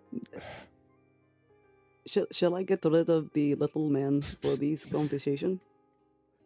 [2.06, 5.60] Shall, shall I get rid of the little man for this conversation?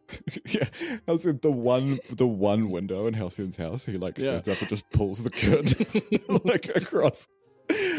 [0.48, 0.64] yeah,
[1.06, 4.40] Halcyon, the one the one window in Halcyon's house, he like Yeah.
[4.40, 7.28] stands up and just pulls the curtain like across.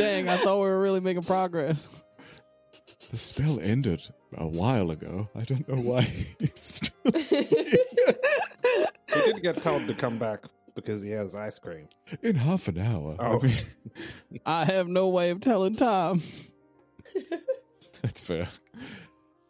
[0.01, 1.87] Dang, I thought we were really making progress.
[3.11, 4.01] The spell ended
[4.37, 5.29] a while ago.
[5.35, 6.01] I don't know why.
[6.39, 7.11] he's still-
[9.13, 11.87] He didn't get told to come back because he has ice cream.
[12.23, 13.17] in half an hour.
[13.19, 13.39] Oh.
[13.41, 13.55] I mean,
[14.45, 16.21] I have no way of telling time.
[18.01, 18.47] that's fair.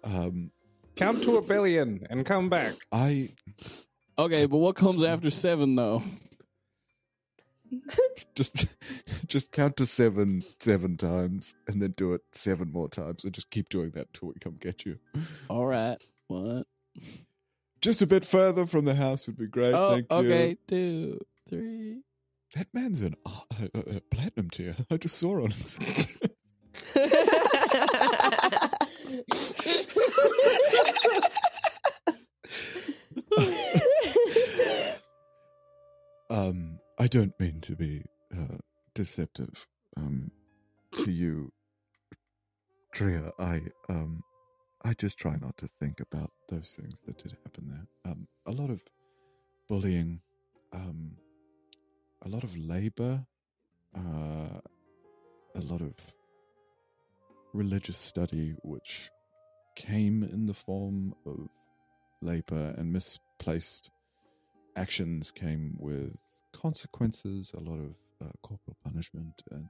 [0.03, 0.49] Um,
[0.95, 2.73] Count to a billion and come back.
[2.91, 3.29] I
[4.17, 6.01] Okay, but what comes after seven though?
[8.35, 8.75] just
[9.27, 13.49] just count to seven seven times, and then do it seven more times, and just
[13.49, 14.97] keep doing that till we come get you.
[15.49, 16.01] All right.
[16.27, 16.67] What?
[17.81, 19.73] Just a bit further from the house would be great.
[19.73, 20.17] Oh, Thank you.
[20.17, 20.57] okay.
[20.67, 21.19] Two,
[21.49, 22.01] three.
[22.55, 24.75] That man's an uh, uh, uh, platinum tier.
[24.91, 25.79] I just saw on his.
[36.29, 38.57] um, I don't mean to be uh,
[38.93, 39.65] deceptive
[39.97, 40.29] um,
[40.93, 41.51] to you,
[42.93, 43.31] Tria.
[43.39, 44.21] I um,
[44.85, 48.11] I just try not to think about those things that did happen there.
[48.11, 48.83] Um, a lot of
[49.67, 50.21] bullying,
[50.73, 51.13] um,
[52.21, 53.25] a lot of labor,
[53.97, 54.59] uh,
[55.55, 55.95] a lot of
[57.51, 59.09] religious study, which
[59.75, 61.49] came in the form of
[62.21, 63.89] labor and misplaced
[64.75, 66.15] actions came with
[66.53, 69.67] consequences, a lot of uh, corporal punishment, and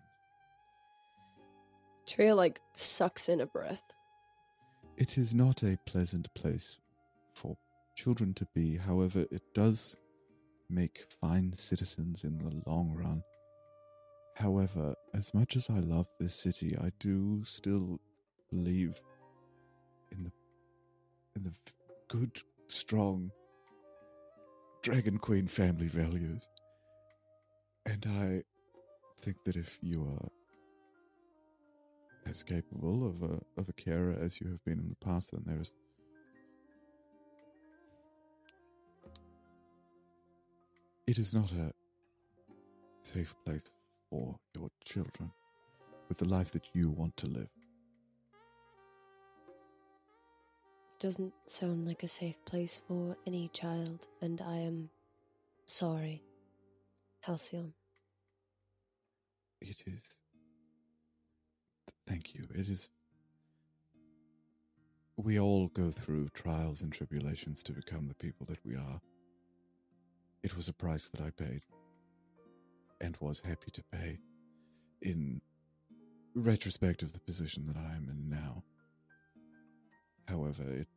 [2.08, 3.84] Tria like sucks in a breath.
[4.98, 6.80] it is not a pleasant place
[7.34, 7.58] for
[7.96, 8.78] children to be.
[8.78, 9.98] However, it does
[10.70, 13.24] make fine citizens in the long run.
[14.36, 18.00] However, as much as I love this city, I do still
[18.50, 19.00] believe
[20.12, 20.32] in the
[21.36, 21.54] in the
[22.10, 23.32] good, strong
[24.84, 26.48] Dragon Queen family values.
[27.86, 28.44] And I
[29.18, 30.30] think that if you are
[32.30, 35.44] as capable of a of a carer as you have been in the past, then
[35.46, 35.74] there is
[41.08, 41.72] it is not a
[43.04, 43.74] safe place
[44.10, 45.32] for your children
[46.08, 47.50] with the life that you want to live.
[50.94, 54.90] It doesn't sound like a safe place for any child, and I am
[55.66, 56.22] sorry.
[57.22, 57.74] Halcyon.
[59.61, 60.19] It is.
[62.07, 62.47] Thank you.
[62.55, 62.89] It is.
[65.17, 68.99] We all go through trials and tribulations to become the people that we are.
[70.41, 71.61] It was a price that I paid
[73.01, 74.17] and was happy to pay
[75.03, 75.41] in
[76.34, 78.63] retrospect of the position that I am in now.
[80.28, 80.88] However, it.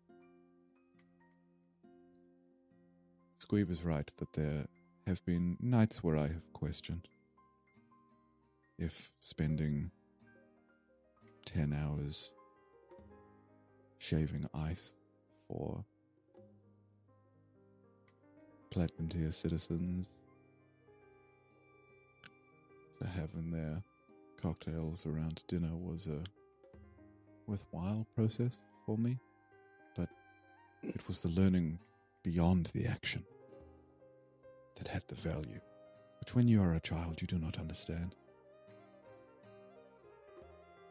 [3.45, 4.67] Squeeb is right that there
[5.07, 7.09] have been nights where I have questioned
[8.79, 9.91] if spending
[11.45, 12.31] 10 hours
[13.99, 14.95] shaving ice
[15.47, 15.85] for
[18.71, 20.09] platinum tier citizens
[22.99, 23.83] to have in their
[24.41, 26.23] cocktails around dinner was a
[27.47, 29.19] worthwhile process for me,
[29.95, 30.09] but
[30.83, 31.79] it was the learning
[32.23, 33.25] beyond the action
[34.85, 35.61] that had the value,
[36.21, 38.15] which when you are a child you do not understand.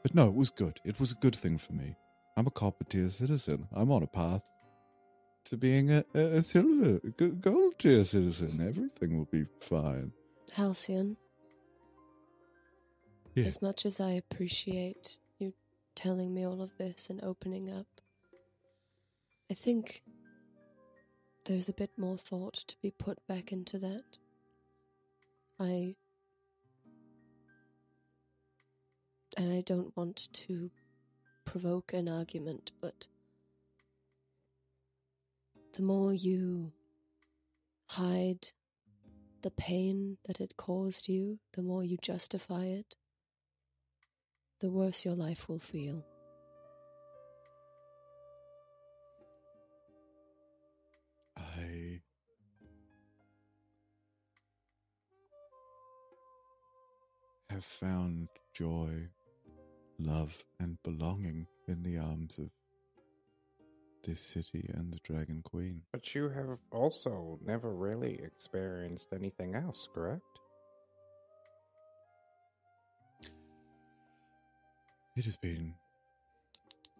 [0.02, 0.80] But no, it was good.
[0.84, 1.96] It was a good thing for me.
[2.36, 3.68] I'm a copper tier citizen.
[3.74, 4.44] I'm on a path
[5.46, 7.00] to being a, a, a silver,
[7.40, 8.66] gold tier citizen.
[8.68, 10.12] Everything will be fine.
[10.52, 11.16] Halcyon,
[13.36, 13.46] Yeah.
[13.46, 15.54] as much as I appreciate you
[15.96, 17.88] telling me all of this and opening up,
[19.50, 20.04] I think
[21.46, 24.20] there's a bit more thought to be put back into that.
[25.60, 25.96] I.
[29.36, 30.70] And I don't want to
[31.44, 33.08] provoke an argument, but
[35.74, 36.72] the more you
[37.88, 38.48] hide
[39.42, 42.96] the pain that it caused you, the more you justify it,
[44.60, 46.06] the worse your life will feel.
[57.64, 59.08] Have found joy,
[60.00, 62.50] love, and belonging in the arms of
[64.04, 65.82] this city and the Dragon Queen.
[65.94, 70.22] But you have also never really experienced anything else, correct?
[75.16, 75.74] It has been.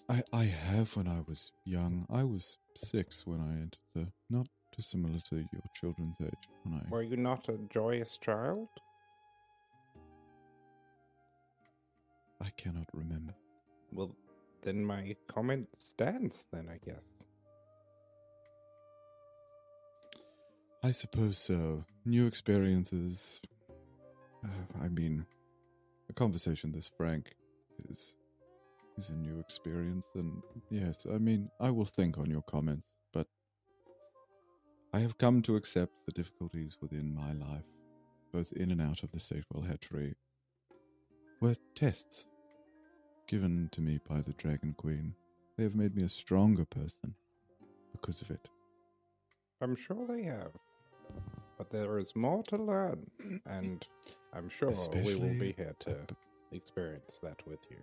[0.08, 2.06] I I have when I was young.
[2.10, 4.12] I was six when I entered the.
[4.30, 6.90] Not dissimilar to your children's age when I.
[6.90, 8.70] Were you not a joyous child?
[12.44, 13.34] I cannot remember.
[13.92, 14.16] Well,
[14.64, 17.04] then my comment stands, then, I guess.
[20.84, 21.86] I suppose so.
[22.06, 23.40] New experiences.
[24.44, 25.26] Uh, I mean,
[26.10, 27.34] a conversation this frank
[27.90, 28.18] is
[28.98, 33.28] is a new experience, and yes, I mean, I will think on your comments, but
[34.94, 37.66] I have come to accept the difficulties within my life,
[38.32, 40.14] both in and out of the Statewell hatchery,
[41.42, 42.28] were tests
[43.28, 45.14] given to me by the Dragon Queen.
[45.58, 47.16] They have made me a stronger person
[47.92, 48.50] because of it.
[49.62, 50.52] I'm sure they have.
[51.58, 53.06] But there is more to learn,
[53.46, 53.86] and
[54.34, 55.96] I'm sure we will be here to
[56.52, 57.78] experience that with you.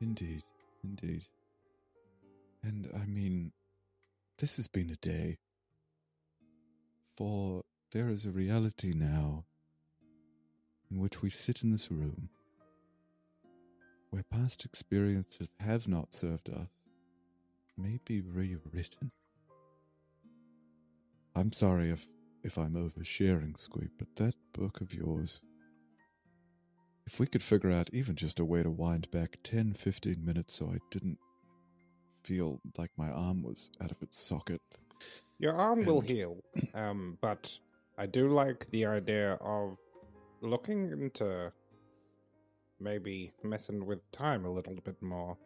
[0.00, 0.44] Indeed,
[0.82, 1.26] indeed.
[2.62, 3.52] And I mean,
[4.38, 5.38] this has been a day.
[7.16, 9.44] For there is a reality now
[10.90, 12.30] in which we sit in this room
[14.10, 16.68] where past experiences have not served us
[17.76, 19.10] may be rewritten.
[21.36, 22.06] I'm sorry if
[22.44, 25.40] if I'm oversharing, Squeeb, but that book of yours
[27.08, 30.52] if we could figure out even just a way to wind back 10, 15 minutes
[30.52, 31.18] so I didn't
[32.22, 34.60] feel like my arm was out of its socket.
[35.38, 36.36] Your arm will heal,
[36.74, 37.56] um, but
[37.96, 39.78] I do like the idea of
[40.42, 41.50] looking into
[42.80, 45.36] maybe messing with time a little bit more.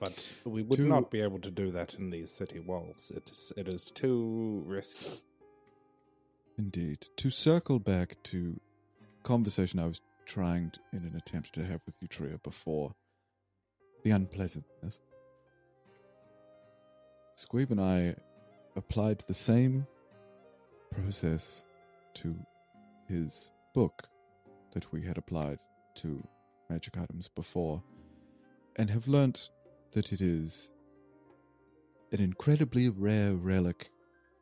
[0.00, 3.12] But we would To- not be able to do that in these city walls.
[3.14, 5.22] It's it is too risky.
[6.58, 7.00] Indeed.
[7.16, 8.58] To circle back to
[9.22, 12.94] conversation I was trying to, in an attempt to have with you, Tria, before
[14.02, 15.00] the unpleasantness.
[17.36, 18.14] Squeeb and I
[18.76, 19.86] applied the same
[20.90, 21.64] process
[22.14, 22.34] to
[23.08, 24.08] his book
[24.72, 25.58] that we had applied
[25.96, 26.26] to
[26.70, 27.82] magic items before,
[28.76, 29.50] and have learnt
[29.92, 30.70] that it is
[32.12, 33.90] an incredibly rare relic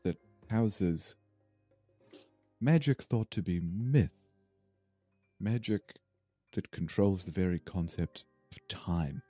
[0.04, 0.16] that
[0.48, 1.16] houses
[2.60, 4.10] magic thought to be myth.
[5.40, 5.94] Magic
[6.52, 9.22] that controls the very concept of time.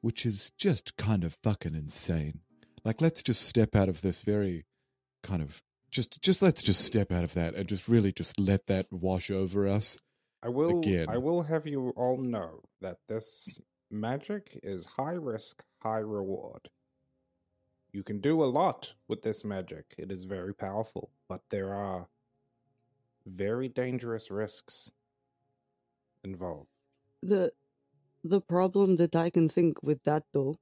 [0.00, 2.40] Which is just kind of fucking insane.
[2.84, 4.64] Like, let's just step out of this very
[5.22, 8.66] kind of just just let's just step out of that and just really just let
[8.66, 9.98] that wash over us.
[10.42, 11.06] I will Again.
[11.08, 13.58] I will have you all know that this
[13.90, 16.68] magic is high risk, high reward.
[17.92, 19.94] You can do a lot with this magic.
[19.96, 22.06] It is very powerful, but there are
[23.26, 24.90] very dangerous risks
[26.22, 26.68] involved.
[27.22, 27.52] The
[28.22, 30.56] the problem that I can think with that though,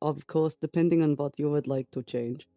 [0.00, 2.48] of course, depending on what you would like to change.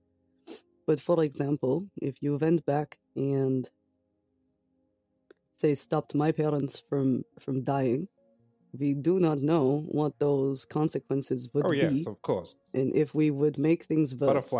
[0.85, 3.69] But for example, if you went back and
[5.57, 8.07] say stopped my parents from from dying,
[8.77, 12.55] we do not know what those consequences oh, would oh be, Oh yes, of course.
[12.73, 14.53] and if we would make things worse.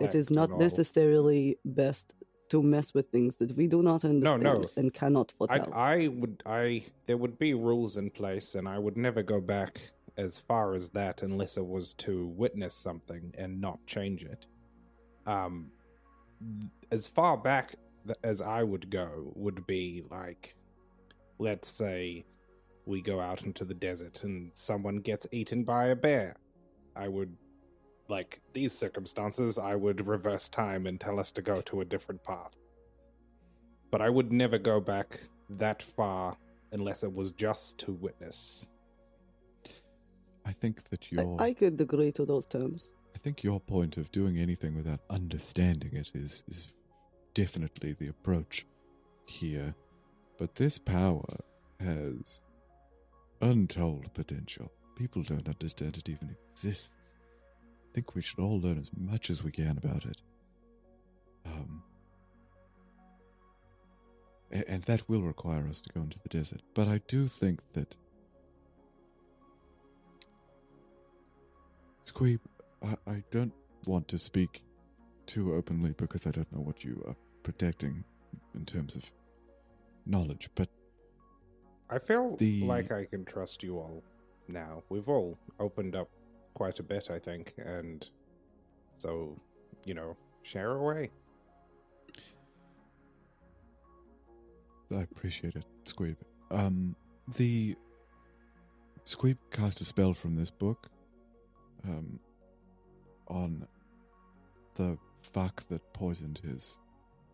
[0.00, 2.14] It is not necessarily best
[2.50, 4.64] to mess with things that we do not understand no.
[4.76, 5.74] and cannot I, foretell.
[5.74, 9.80] I would I there would be rules in place and I would never go back
[10.16, 14.46] as far as that unless it was to witness something and not change it.
[15.30, 15.70] Um
[16.90, 17.74] as far back
[18.24, 20.54] as I would go would be like
[21.38, 22.24] let's say
[22.86, 26.34] we go out into the desert and someone gets eaten by a bear.
[26.96, 27.36] I would
[28.08, 32.22] like these circumstances I would reverse time and tell us to go to a different
[32.24, 32.54] path
[33.90, 35.20] but I would never go back
[35.50, 36.34] that far
[36.72, 38.68] unless it was just to witness.
[40.46, 41.06] I think that
[41.40, 42.90] I, I could agree to those terms.
[43.20, 46.68] I think your point of doing anything without understanding it is is
[47.34, 48.66] definitely the approach
[49.26, 49.74] here.
[50.38, 51.36] But this power
[51.80, 52.40] has
[53.42, 54.72] untold potential.
[54.96, 56.92] People don't understand it even exists.
[57.90, 60.22] I think we should all learn as much as we can about it.
[61.44, 61.82] Um,
[64.50, 66.62] and that will require us to go into the desert.
[66.72, 67.94] But I do think that
[72.06, 72.40] Squeeb,
[72.82, 73.52] I, I don't
[73.86, 74.62] want to speak
[75.26, 78.04] too openly because I don't know what you are protecting
[78.54, 79.10] in terms of
[80.06, 80.68] knowledge, but
[81.88, 84.02] I feel The- like I can trust you all
[84.48, 84.82] now.
[84.88, 86.08] We've all opened up
[86.54, 88.08] quite a bit, I think, and
[88.98, 89.36] so,
[89.84, 91.10] you know, share away.
[94.92, 96.16] I appreciate it, Squeeb.
[96.50, 96.96] Um,
[97.36, 97.76] the
[99.04, 100.88] Squeeb cast a spell from this book,
[101.84, 102.18] um,
[103.30, 103.66] on
[104.74, 106.78] the fuck that poisoned his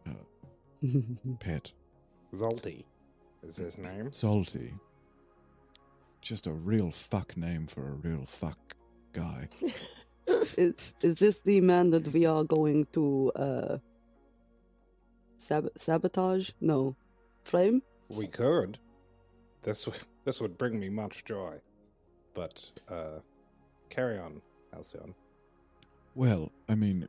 [0.06, 0.12] uh,
[1.40, 1.72] pet,
[2.34, 2.84] Zolty
[3.42, 4.12] is his name.
[4.12, 4.74] Salty.
[6.20, 8.58] Just a real fuck name for a real fuck
[9.12, 9.48] guy.
[10.56, 13.78] is, is this the man that we are going to uh
[15.36, 16.50] sab- sabotage?
[16.60, 16.96] No,
[17.44, 17.82] flame.
[18.08, 18.78] We could.
[19.62, 21.56] This w- this would bring me much joy.
[22.34, 23.20] But uh
[23.88, 24.42] carry on,
[24.72, 25.14] Halcyon.
[26.16, 27.06] Well, I mean,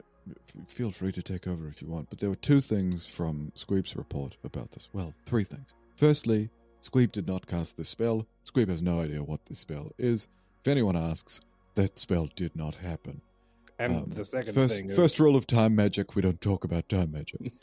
[0.67, 3.95] feel free to take over if you want, but there were two things from Squeeb's
[3.95, 4.89] report about this.
[4.91, 5.73] Well, three things.
[5.95, 6.49] Firstly,
[6.81, 8.27] Squeeb did not cast this spell.
[8.45, 10.27] Squeeb has no idea what this spell is.
[10.61, 11.39] If anyone asks,
[11.75, 13.21] that spell did not happen.
[13.79, 16.63] And Um, the second first, thing is first rule of time magic: we don't talk
[16.65, 17.53] about time magic.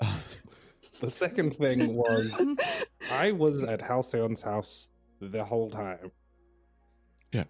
[1.00, 2.40] the second thing was
[3.12, 4.88] I was at Halcyon's house
[5.20, 6.12] the whole time,
[7.32, 7.44] Yeah.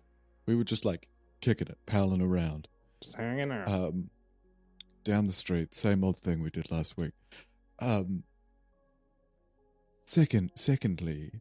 [0.47, 1.07] we were just like
[1.43, 2.67] kicking it, palling around.
[3.03, 3.69] Just hanging out.
[3.69, 4.11] um,
[5.05, 5.75] down the street.
[5.75, 7.13] Same old thing we did last week.
[7.79, 8.25] Um,
[10.05, 11.33] second, secondly,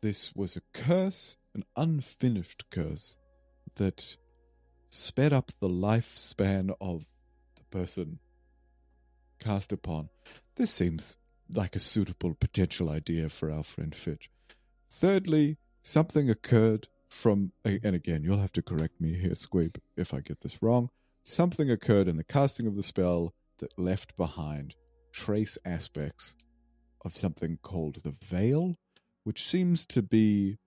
[0.00, 3.16] this was a curse, an unfinished curse
[3.76, 4.16] that
[4.90, 7.08] sped up the lifespan of
[7.56, 8.18] the person
[9.40, 10.08] cast upon.
[10.56, 11.16] This seems
[11.54, 14.30] like a suitable potential idea for our friend Fitch.
[14.90, 20.20] Thirdly, something occurred from, and again, you'll have to correct me here, Squeeb, if I
[20.20, 20.88] get this wrong.
[21.24, 24.74] Something occurred in the casting of the spell that left behind
[25.12, 26.34] trace aspects
[27.04, 28.76] of something called the Veil,
[29.24, 30.58] which seems to be.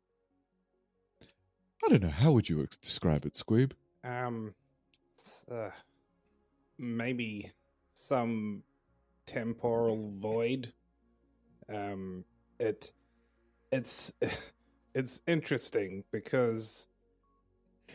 [1.83, 3.73] I don't know, how would you describe it, Squeeb?
[4.03, 4.53] Um,
[5.51, 5.71] uh,
[6.77, 7.51] maybe
[7.93, 8.63] some
[9.25, 10.71] temporal void.
[11.67, 12.23] Um,
[12.59, 12.91] it,
[13.71, 14.11] it's,
[14.95, 16.87] it's interesting because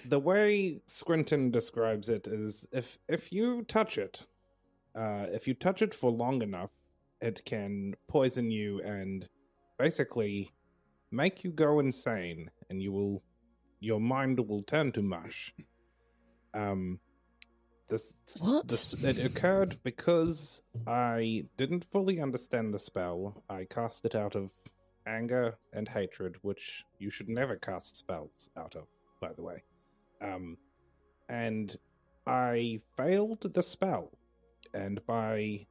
[0.07, 4.23] the way Squinton describes it is if if you touch it,
[4.95, 6.71] uh, if you touch it for long enough,
[7.21, 9.29] it can poison you and
[9.79, 10.53] basically
[11.11, 13.23] make you go insane, and you will,
[13.81, 15.53] your mind will turn to mush.
[16.55, 17.01] Um,
[17.89, 18.69] This What?
[18.69, 23.43] This, it occurred because I didn't fully understand the spell.
[23.49, 24.51] I cast it out of
[25.11, 28.87] anger and hatred, which you should never cast spells out of,
[29.21, 29.63] by the way.
[30.23, 30.57] Um,
[31.29, 31.77] and
[32.27, 34.13] I failed the spell,
[34.75, 35.67] and by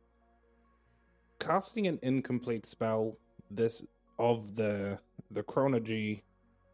[1.40, 3.18] casting an incomplete spell,
[3.52, 3.84] this
[4.18, 5.00] of the
[5.32, 6.24] the chronology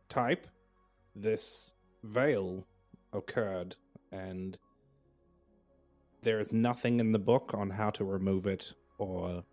[0.10, 0.48] type,
[1.16, 2.66] this veil
[3.14, 3.76] occurred,
[4.12, 4.58] and
[6.24, 9.44] there is nothing in the book on how to remove it or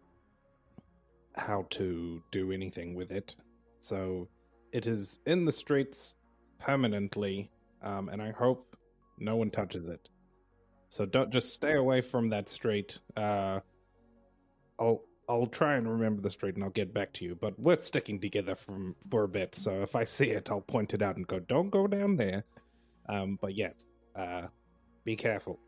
[1.35, 3.35] how to do anything with it.
[3.81, 4.29] So
[4.73, 6.17] it is in the streets
[6.59, 7.51] permanently,
[7.83, 8.77] um, and I hope
[9.19, 10.09] no one touches it.
[10.89, 12.99] So don't just stay away from that street.
[13.17, 13.61] Uh,
[14.79, 17.35] I'll I'll try and remember the street and I'll get back to you.
[17.35, 20.95] But we're sticking together from for a bit, so if I see it, I'll point
[20.95, 22.45] it out and go, "Don't go down there."
[23.09, 24.49] Um, but yes, uh,
[25.05, 25.59] be careful.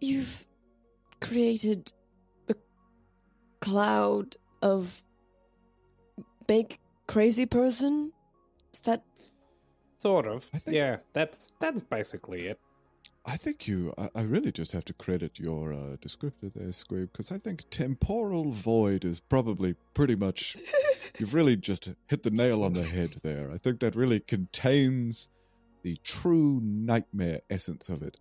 [0.00, 0.46] You've
[1.20, 1.92] created
[3.60, 5.02] cloud of
[6.46, 8.12] big crazy person?
[8.72, 9.02] Is that
[10.00, 10.44] Sort of.
[10.44, 12.58] Think- Yeah, that's that's basically it.
[13.26, 13.92] I think you.
[13.98, 17.64] I, I really just have to credit your uh, descriptor there, Squeeb, because I think
[17.70, 20.56] temporal void is probably pretty much.
[21.18, 23.52] you've really just hit the nail on the head there.
[23.52, 25.28] I think that really contains
[25.82, 28.16] the true nightmare essence of it.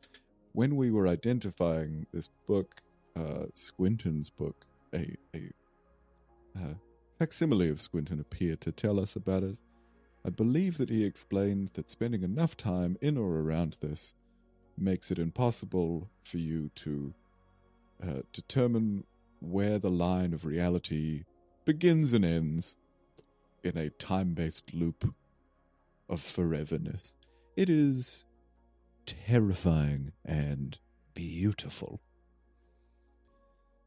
[0.52, 2.82] When we were identifying this book,
[3.16, 6.76] uh, Squinton's book, a a
[7.18, 9.58] facsimile of Squinton appeared to tell us about it.
[10.26, 14.14] I believe that he explained that spending enough time in or around this
[14.78, 17.14] makes it impossible for you to
[18.04, 19.04] uh, determine
[19.42, 21.24] where the line of reality
[21.66, 22.78] begins and ends
[23.64, 25.14] in a time based loop
[26.10, 27.14] of foreverness.
[27.56, 28.26] It is
[29.06, 30.80] terrifying and
[31.14, 32.02] beautiful.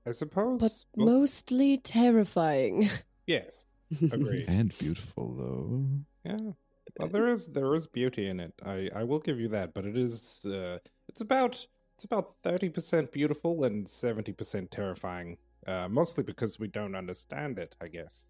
[0.07, 0.61] I suppose.
[0.61, 2.89] but well, mostly terrifying?
[3.27, 3.67] yes,
[4.11, 4.47] agreed.
[4.49, 5.85] And beautiful, though.
[6.25, 6.53] yeah.
[6.99, 8.53] Well, there is there is beauty in it.
[8.65, 10.79] I I will give you that, but it is uh,
[11.09, 15.39] it's about it's about thirty percent beautiful and seventy percent terrifying.
[15.67, 18.27] Uh, mostly because we don't understand it, I guess.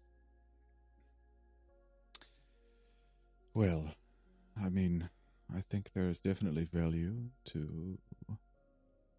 [3.55, 3.91] Well,
[4.63, 5.09] I mean,
[5.55, 7.15] I think there is definitely value
[7.45, 7.97] to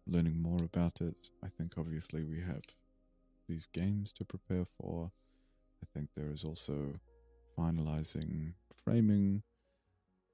[0.07, 1.15] learning more about it.
[1.43, 2.61] I think obviously we have
[3.47, 5.11] these games to prepare for.
[5.83, 6.99] I think there is also
[7.57, 8.53] finalizing
[8.83, 9.43] framing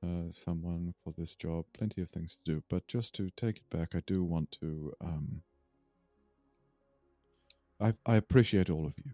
[0.04, 1.66] uh, someone for this job.
[1.74, 2.64] Plenty of things to do.
[2.70, 4.94] But just to take it back, I do want to.
[5.02, 5.44] Um,
[7.80, 9.12] I I appreciate all of you,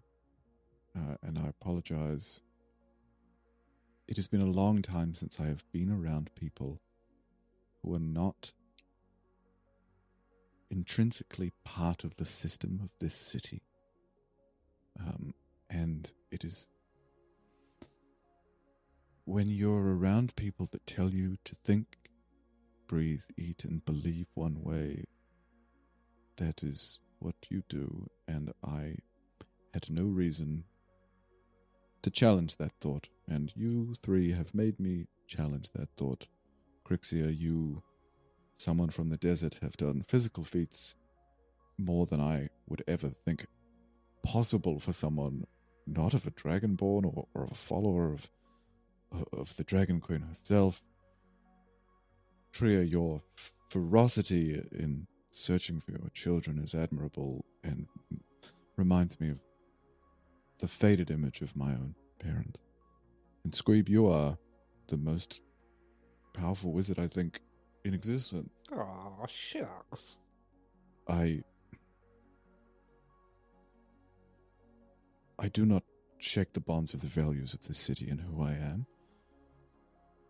[0.95, 2.41] uh, and I apologize
[4.07, 6.79] it has been a long time since I have been around people
[7.81, 8.51] who are not
[10.69, 13.61] intrinsically part of the system of this city.
[14.99, 15.33] Um,
[15.69, 16.67] and it is
[19.25, 21.97] when you're around people that tell you to think,
[22.87, 25.03] breathe, eat, and believe one way,
[26.37, 28.07] that is what you do.
[28.29, 28.95] And I
[29.73, 30.63] had no reason
[32.03, 36.25] to challenge that thought, and you three have made me challenge that thought.
[36.87, 37.83] Crixia, you,
[38.57, 40.95] someone from the desert, have done physical feats
[41.77, 43.45] more than I would ever think
[44.23, 45.45] possible for someone
[45.85, 48.29] not of a dragonborn or, or a follower of
[49.33, 50.81] of the Dragon Queen herself.
[52.51, 53.21] Tria, your
[53.69, 57.87] ferocity in searching for your children is admirable and
[58.77, 59.39] reminds me of
[60.59, 62.59] the faded image of my own parent.
[63.43, 64.37] And Squeeb, you are
[64.87, 65.41] the most
[66.33, 67.41] powerful wizard I think
[67.87, 68.49] in existence.
[68.71, 70.17] Oh shucks.
[71.07, 71.41] I
[75.39, 75.83] I do not
[76.17, 78.85] shake the bonds of the values of this city and who I am.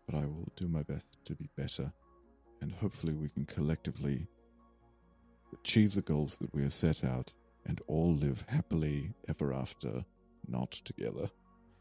[0.06, 1.92] But I will do my best to be better,
[2.60, 4.26] and hopefully we can collectively
[5.52, 7.32] achieve the goals that we have set out
[7.66, 10.04] and all live happily ever after,
[10.46, 11.28] not together.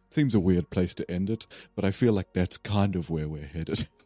[0.10, 3.28] Seems a weird place to end it, but I feel like that's kind of where
[3.28, 3.88] we're headed.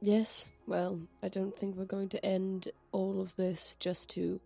[0.00, 0.50] yes.
[0.66, 4.40] Well, I don't think we're going to end all of this just to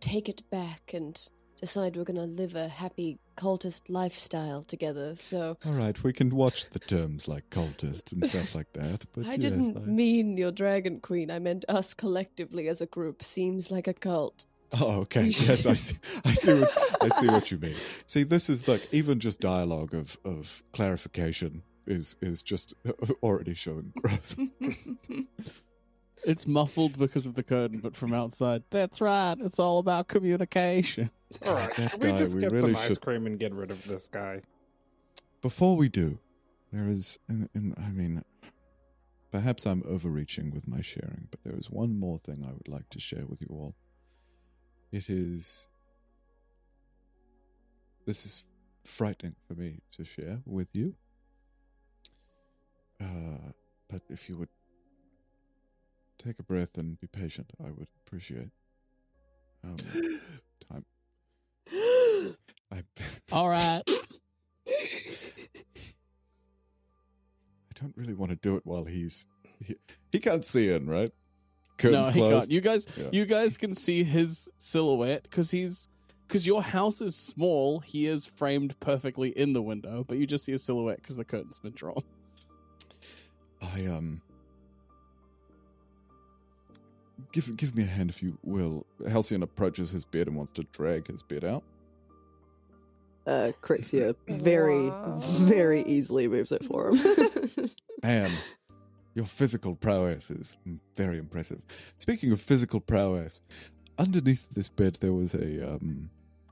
[0.00, 1.18] take it back and
[1.60, 5.14] decide we're going to live a happy cultist lifestyle together.
[5.16, 9.04] So All right, we can watch the terms like cultist and stuff like that.
[9.12, 11.30] But I yes, didn't I- mean your dragon queen.
[11.30, 13.22] I meant us collectively as a group.
[13.22, 14.46] Seems like a cult.
[14.80, 15.24] Oh, okay.
[15.26, 15.96] Yes, I see.
[16.24, 17.76] I see what I see what you mean.
[18.06, 22.74] See, this is like even just dialogue of of clarification is is just
[23.22, 24.38] already showing growth.
[26.26, 29.36] It's muffled because of the curtain, but from outside, that's right.
[29.40, 31.10] It's all about communication.
[31.44, 33.38] All right, That should we guy, just we get really some ice should- cream and
[33.38, 34.40] get rid of this guy?
[35.42, 36.18] Before we do,
[36.72, 38.24] there is, and, and I mean,
[39.32, 42.88] perhaps I'm overreaching with my sharing, but there is one more thing I would like
[42.90, 43.74] to share with you all.
[44.92, 45.68] It is.
[48.06, 48.44] This is
[48.84, 50.94] frightening for me to share with you.
[53.00, 53.52] Uh,
[53.88, 54.48] but if you would
[56.18, 58.48] take a breath and be patient, I would appreciate.
[59.62, 59.76] Um,
[60.70, 60.84] time.
[62.72, 62.82] I.
[63.32, 63.82] All right.
[64.66, 64.72] I
[67.80, 69.26] don't really want to do it while he's
[69.64, 69.76] he,
[70.12, 71.10] he can't see in, right?
[71.82, 72.42] no, Curtains he closed.
[72.42, 72.50] can't.
[72.52, 73.08] You guys, Yeah.
[73.12, 75.88] you guys can see his silhouette because he's
[76.28, 77.80] because your house is small.
[77.80, 81.24] He is framed perfectly in the window, but you just see a silhouette because the
[81.24, 82.02] curtain's been drawn.
[83.74, 84.20] I um
[87.32, 88.86] give give me a hand if you will.
[89.08, 91.62] Halcyon approaches his bed and wants to drag his bed out.
[93.26, 95.16] Uh, Crixia very, Wow.
[95.18, 97.70] very easily moves it for him.
[98.02, 98.30] Man,
[99.14, 100.58] your physical prowess is
[100.94, 101.62] very impressive.
[101.98, 103.40] Speaking of physical prowess,
[103.98, 106.10] underneath this bed there was a um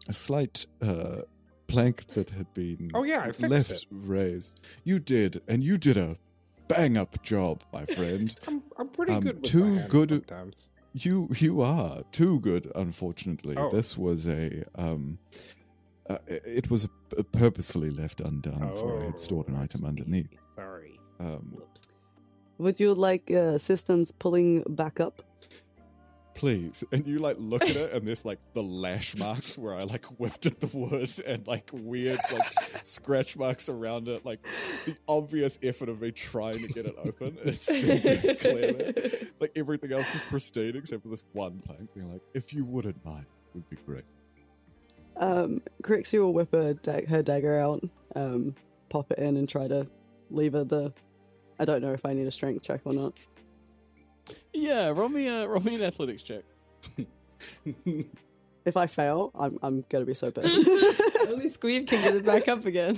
[0.09, 1.23] a slight uh
[1.67, 3.87] plank that had been Oh, yeah, I fixed left it.
[3.91, 4.61] raised.
[4.85, 6.17] You did, and you did a
[6.75, 8.35] bang up job, my friend.
[8.49, 10.71] I'm, I'm pretty Um, good with too my hands good- sometimes.
[10.95, 12.71] You you are too good.
[12.75, 13.71] Unfortunately, Oh.
[13.71, 15.19] this was a um,
[16.11, 16.85] uh, it was
[17.17, 20.29] a, purposefully left undone for I had stored an Oh, item underneath.
[20.55, 20.99] Sorry.
[21.19, 21.89] Um, Whoops.
[22.59, 25.23] Would you like uh, assistance pulling back up?
[26.35, 29.83] Please, and you like look at it, and there's like the lash marks where I
[29.85, 32.53] like whipped at the wood, and like weird like
[32.85, 34.43] scratch marks around it, like
[34.85, 38.93] the obvious effort of me trying to get it open is still very clear.
[39.41, 41.93] Like everything else is pristine except for this one plank.
[41.95, 44.05] Being like, if you wouldn't mind, would be great.
[45.17, 47.85] Um, Crixia will whip her, dag- her dagger out,
[48.17, 48.55] um,
[48.89, 49.87] pop it in, and try to
[50.31, 50.93] lever the.
[51.59, 53.21] I don't know if I need a strength check or not.
[54.53, 56.45] Yeah, roll me a roll me an athletics check.
[58.65, 60.65] If I fail, I'm I'm gonna be so pissed.
[61.29, 62.97] Only Squeeb can get it back up again.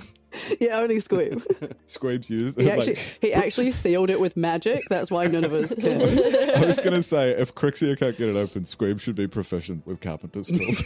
[0.61, 1.43] yeah, only Squeeb.
[1.87, 2.61] Squeeb's used.
[2.61, 4.83] He like- actually he actually sealed it with magic.
[4.91, 6.03] That's why none of us can.
[6.03, 10.01] I was gonna say if Crixia can't get it open, Squeeb should be proficient with
[10.01, 10.83] carpenter's tools.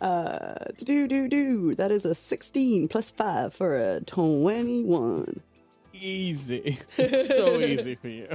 [0.00, 1.74] Uh, do do do.
[1.74, 5.40] That is a 16 plus five for a 21.
[5.92, 8.28] Easy, it's so easy for you.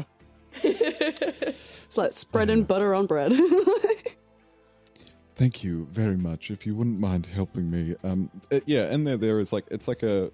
[0.63, 2.65] It's like spreading Uh.
[2.65, 3.31] butter on bread.
[5.35, 6.49] Thank you very much.
[6.49, 9.87] If you wouldn't mind helping me, um, it- yeah, in there there is like it's
[9.87, 10.31] like a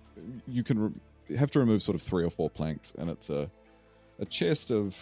[0.48, 0.80] you can
[1.28, 3.50] re- have to remove sort of three or four planks, and it's a
[4.20, 4.96] a chest of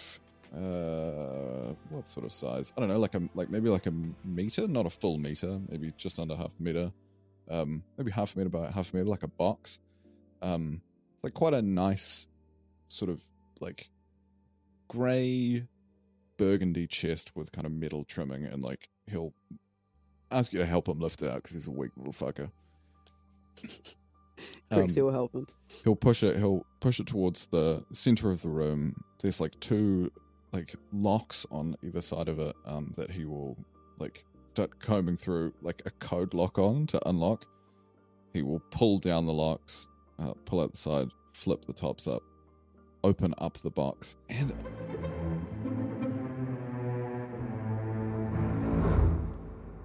[0.55, 2.71] uh what sort of size?
[2.77, 3.93] I don't know, like a like maybe like a
[4.23, 6.91] meter, not a full meter, maybe just under half a meter,
[7.49, 9.79] um, maybe half a meter by half a meter, like a box.
[10.41, 10.81] Um,
[11.19, 12.27] it's like quite a nice
[12.87, 13.21] sort of
[13.59, 13.89] like
[14.87, 15.67] grey
[16.37, 19.33] burgundy chest with kind of metal trimming, and like he'll
[20.31, 22.49] ask you to help him lift it out because he's a weak little fucker.
[24.71, 25.47] Um, Crixia will help him.
[25.83, 26.37] he'll push it.
[26.37, 28.95] He'll push it towards the center of the room.
[29.21, 30.11] There's like two
[30.53, 33.57] like locks on either side of it um, that he will
[33.97, 37.45] like start combing through like a code lock on to unlock.
[38.31, 39.87] He will pull down the locks,
[40.21, 42.23] uh, pull out the side, flip the tops up,
[43.03, 44.53] open up the box, and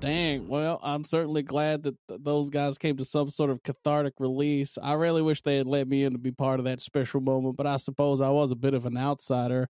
[0.05, 0.49] Dang.
[0.49, 4.77] Well, I'm certainly glad that th- those guys came to some sort of cathartic release.
[4.83, 7.57] I really wish they had let me in to be part of that special moment,
[7.57, 9.67] but I suppose I was a bit of an outsider.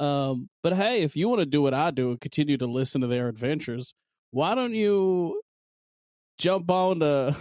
[0.00, 3.02] Um, but hey, if you want to do what I do and continue to listen
[3.02, 3.92] to their adventures,
[4.30, 5.42] why don't you
[6.38, 7.36] jump on to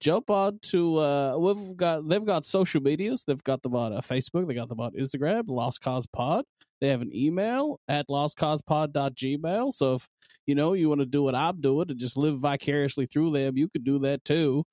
[0.00, 3.24] jump on to uh we've got they've got social medias.
[3.26, 6.44] They've got them on uh, Facebook, they got them on Instagram, Lost Koz Pod.
[6.80, 9.72] They have an email at lostkozpod.gmail.
[9.72, 10.08] So if
[10.46, 13.56] you know you want to do what I'm doing and just live vicariously through them,
[13.56, 14.64] you could do that too.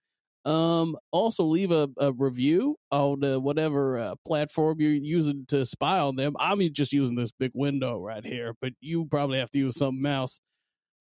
[0.46, 6.00] Um, also leave a, a review on uh, whatever uh, platform you're using to spy
[6.00, 6.36] on them.
[6.38, 10.06] I'm just using this big window right here, but you probably have to use something
[10.06, 10.40] else.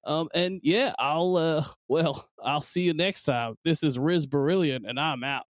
[0.05, 3.57] Um, and yeah, I'll uh, well, I'll see you next time.
[3.65, 5.45] This is Riz Berillion, and I'm out.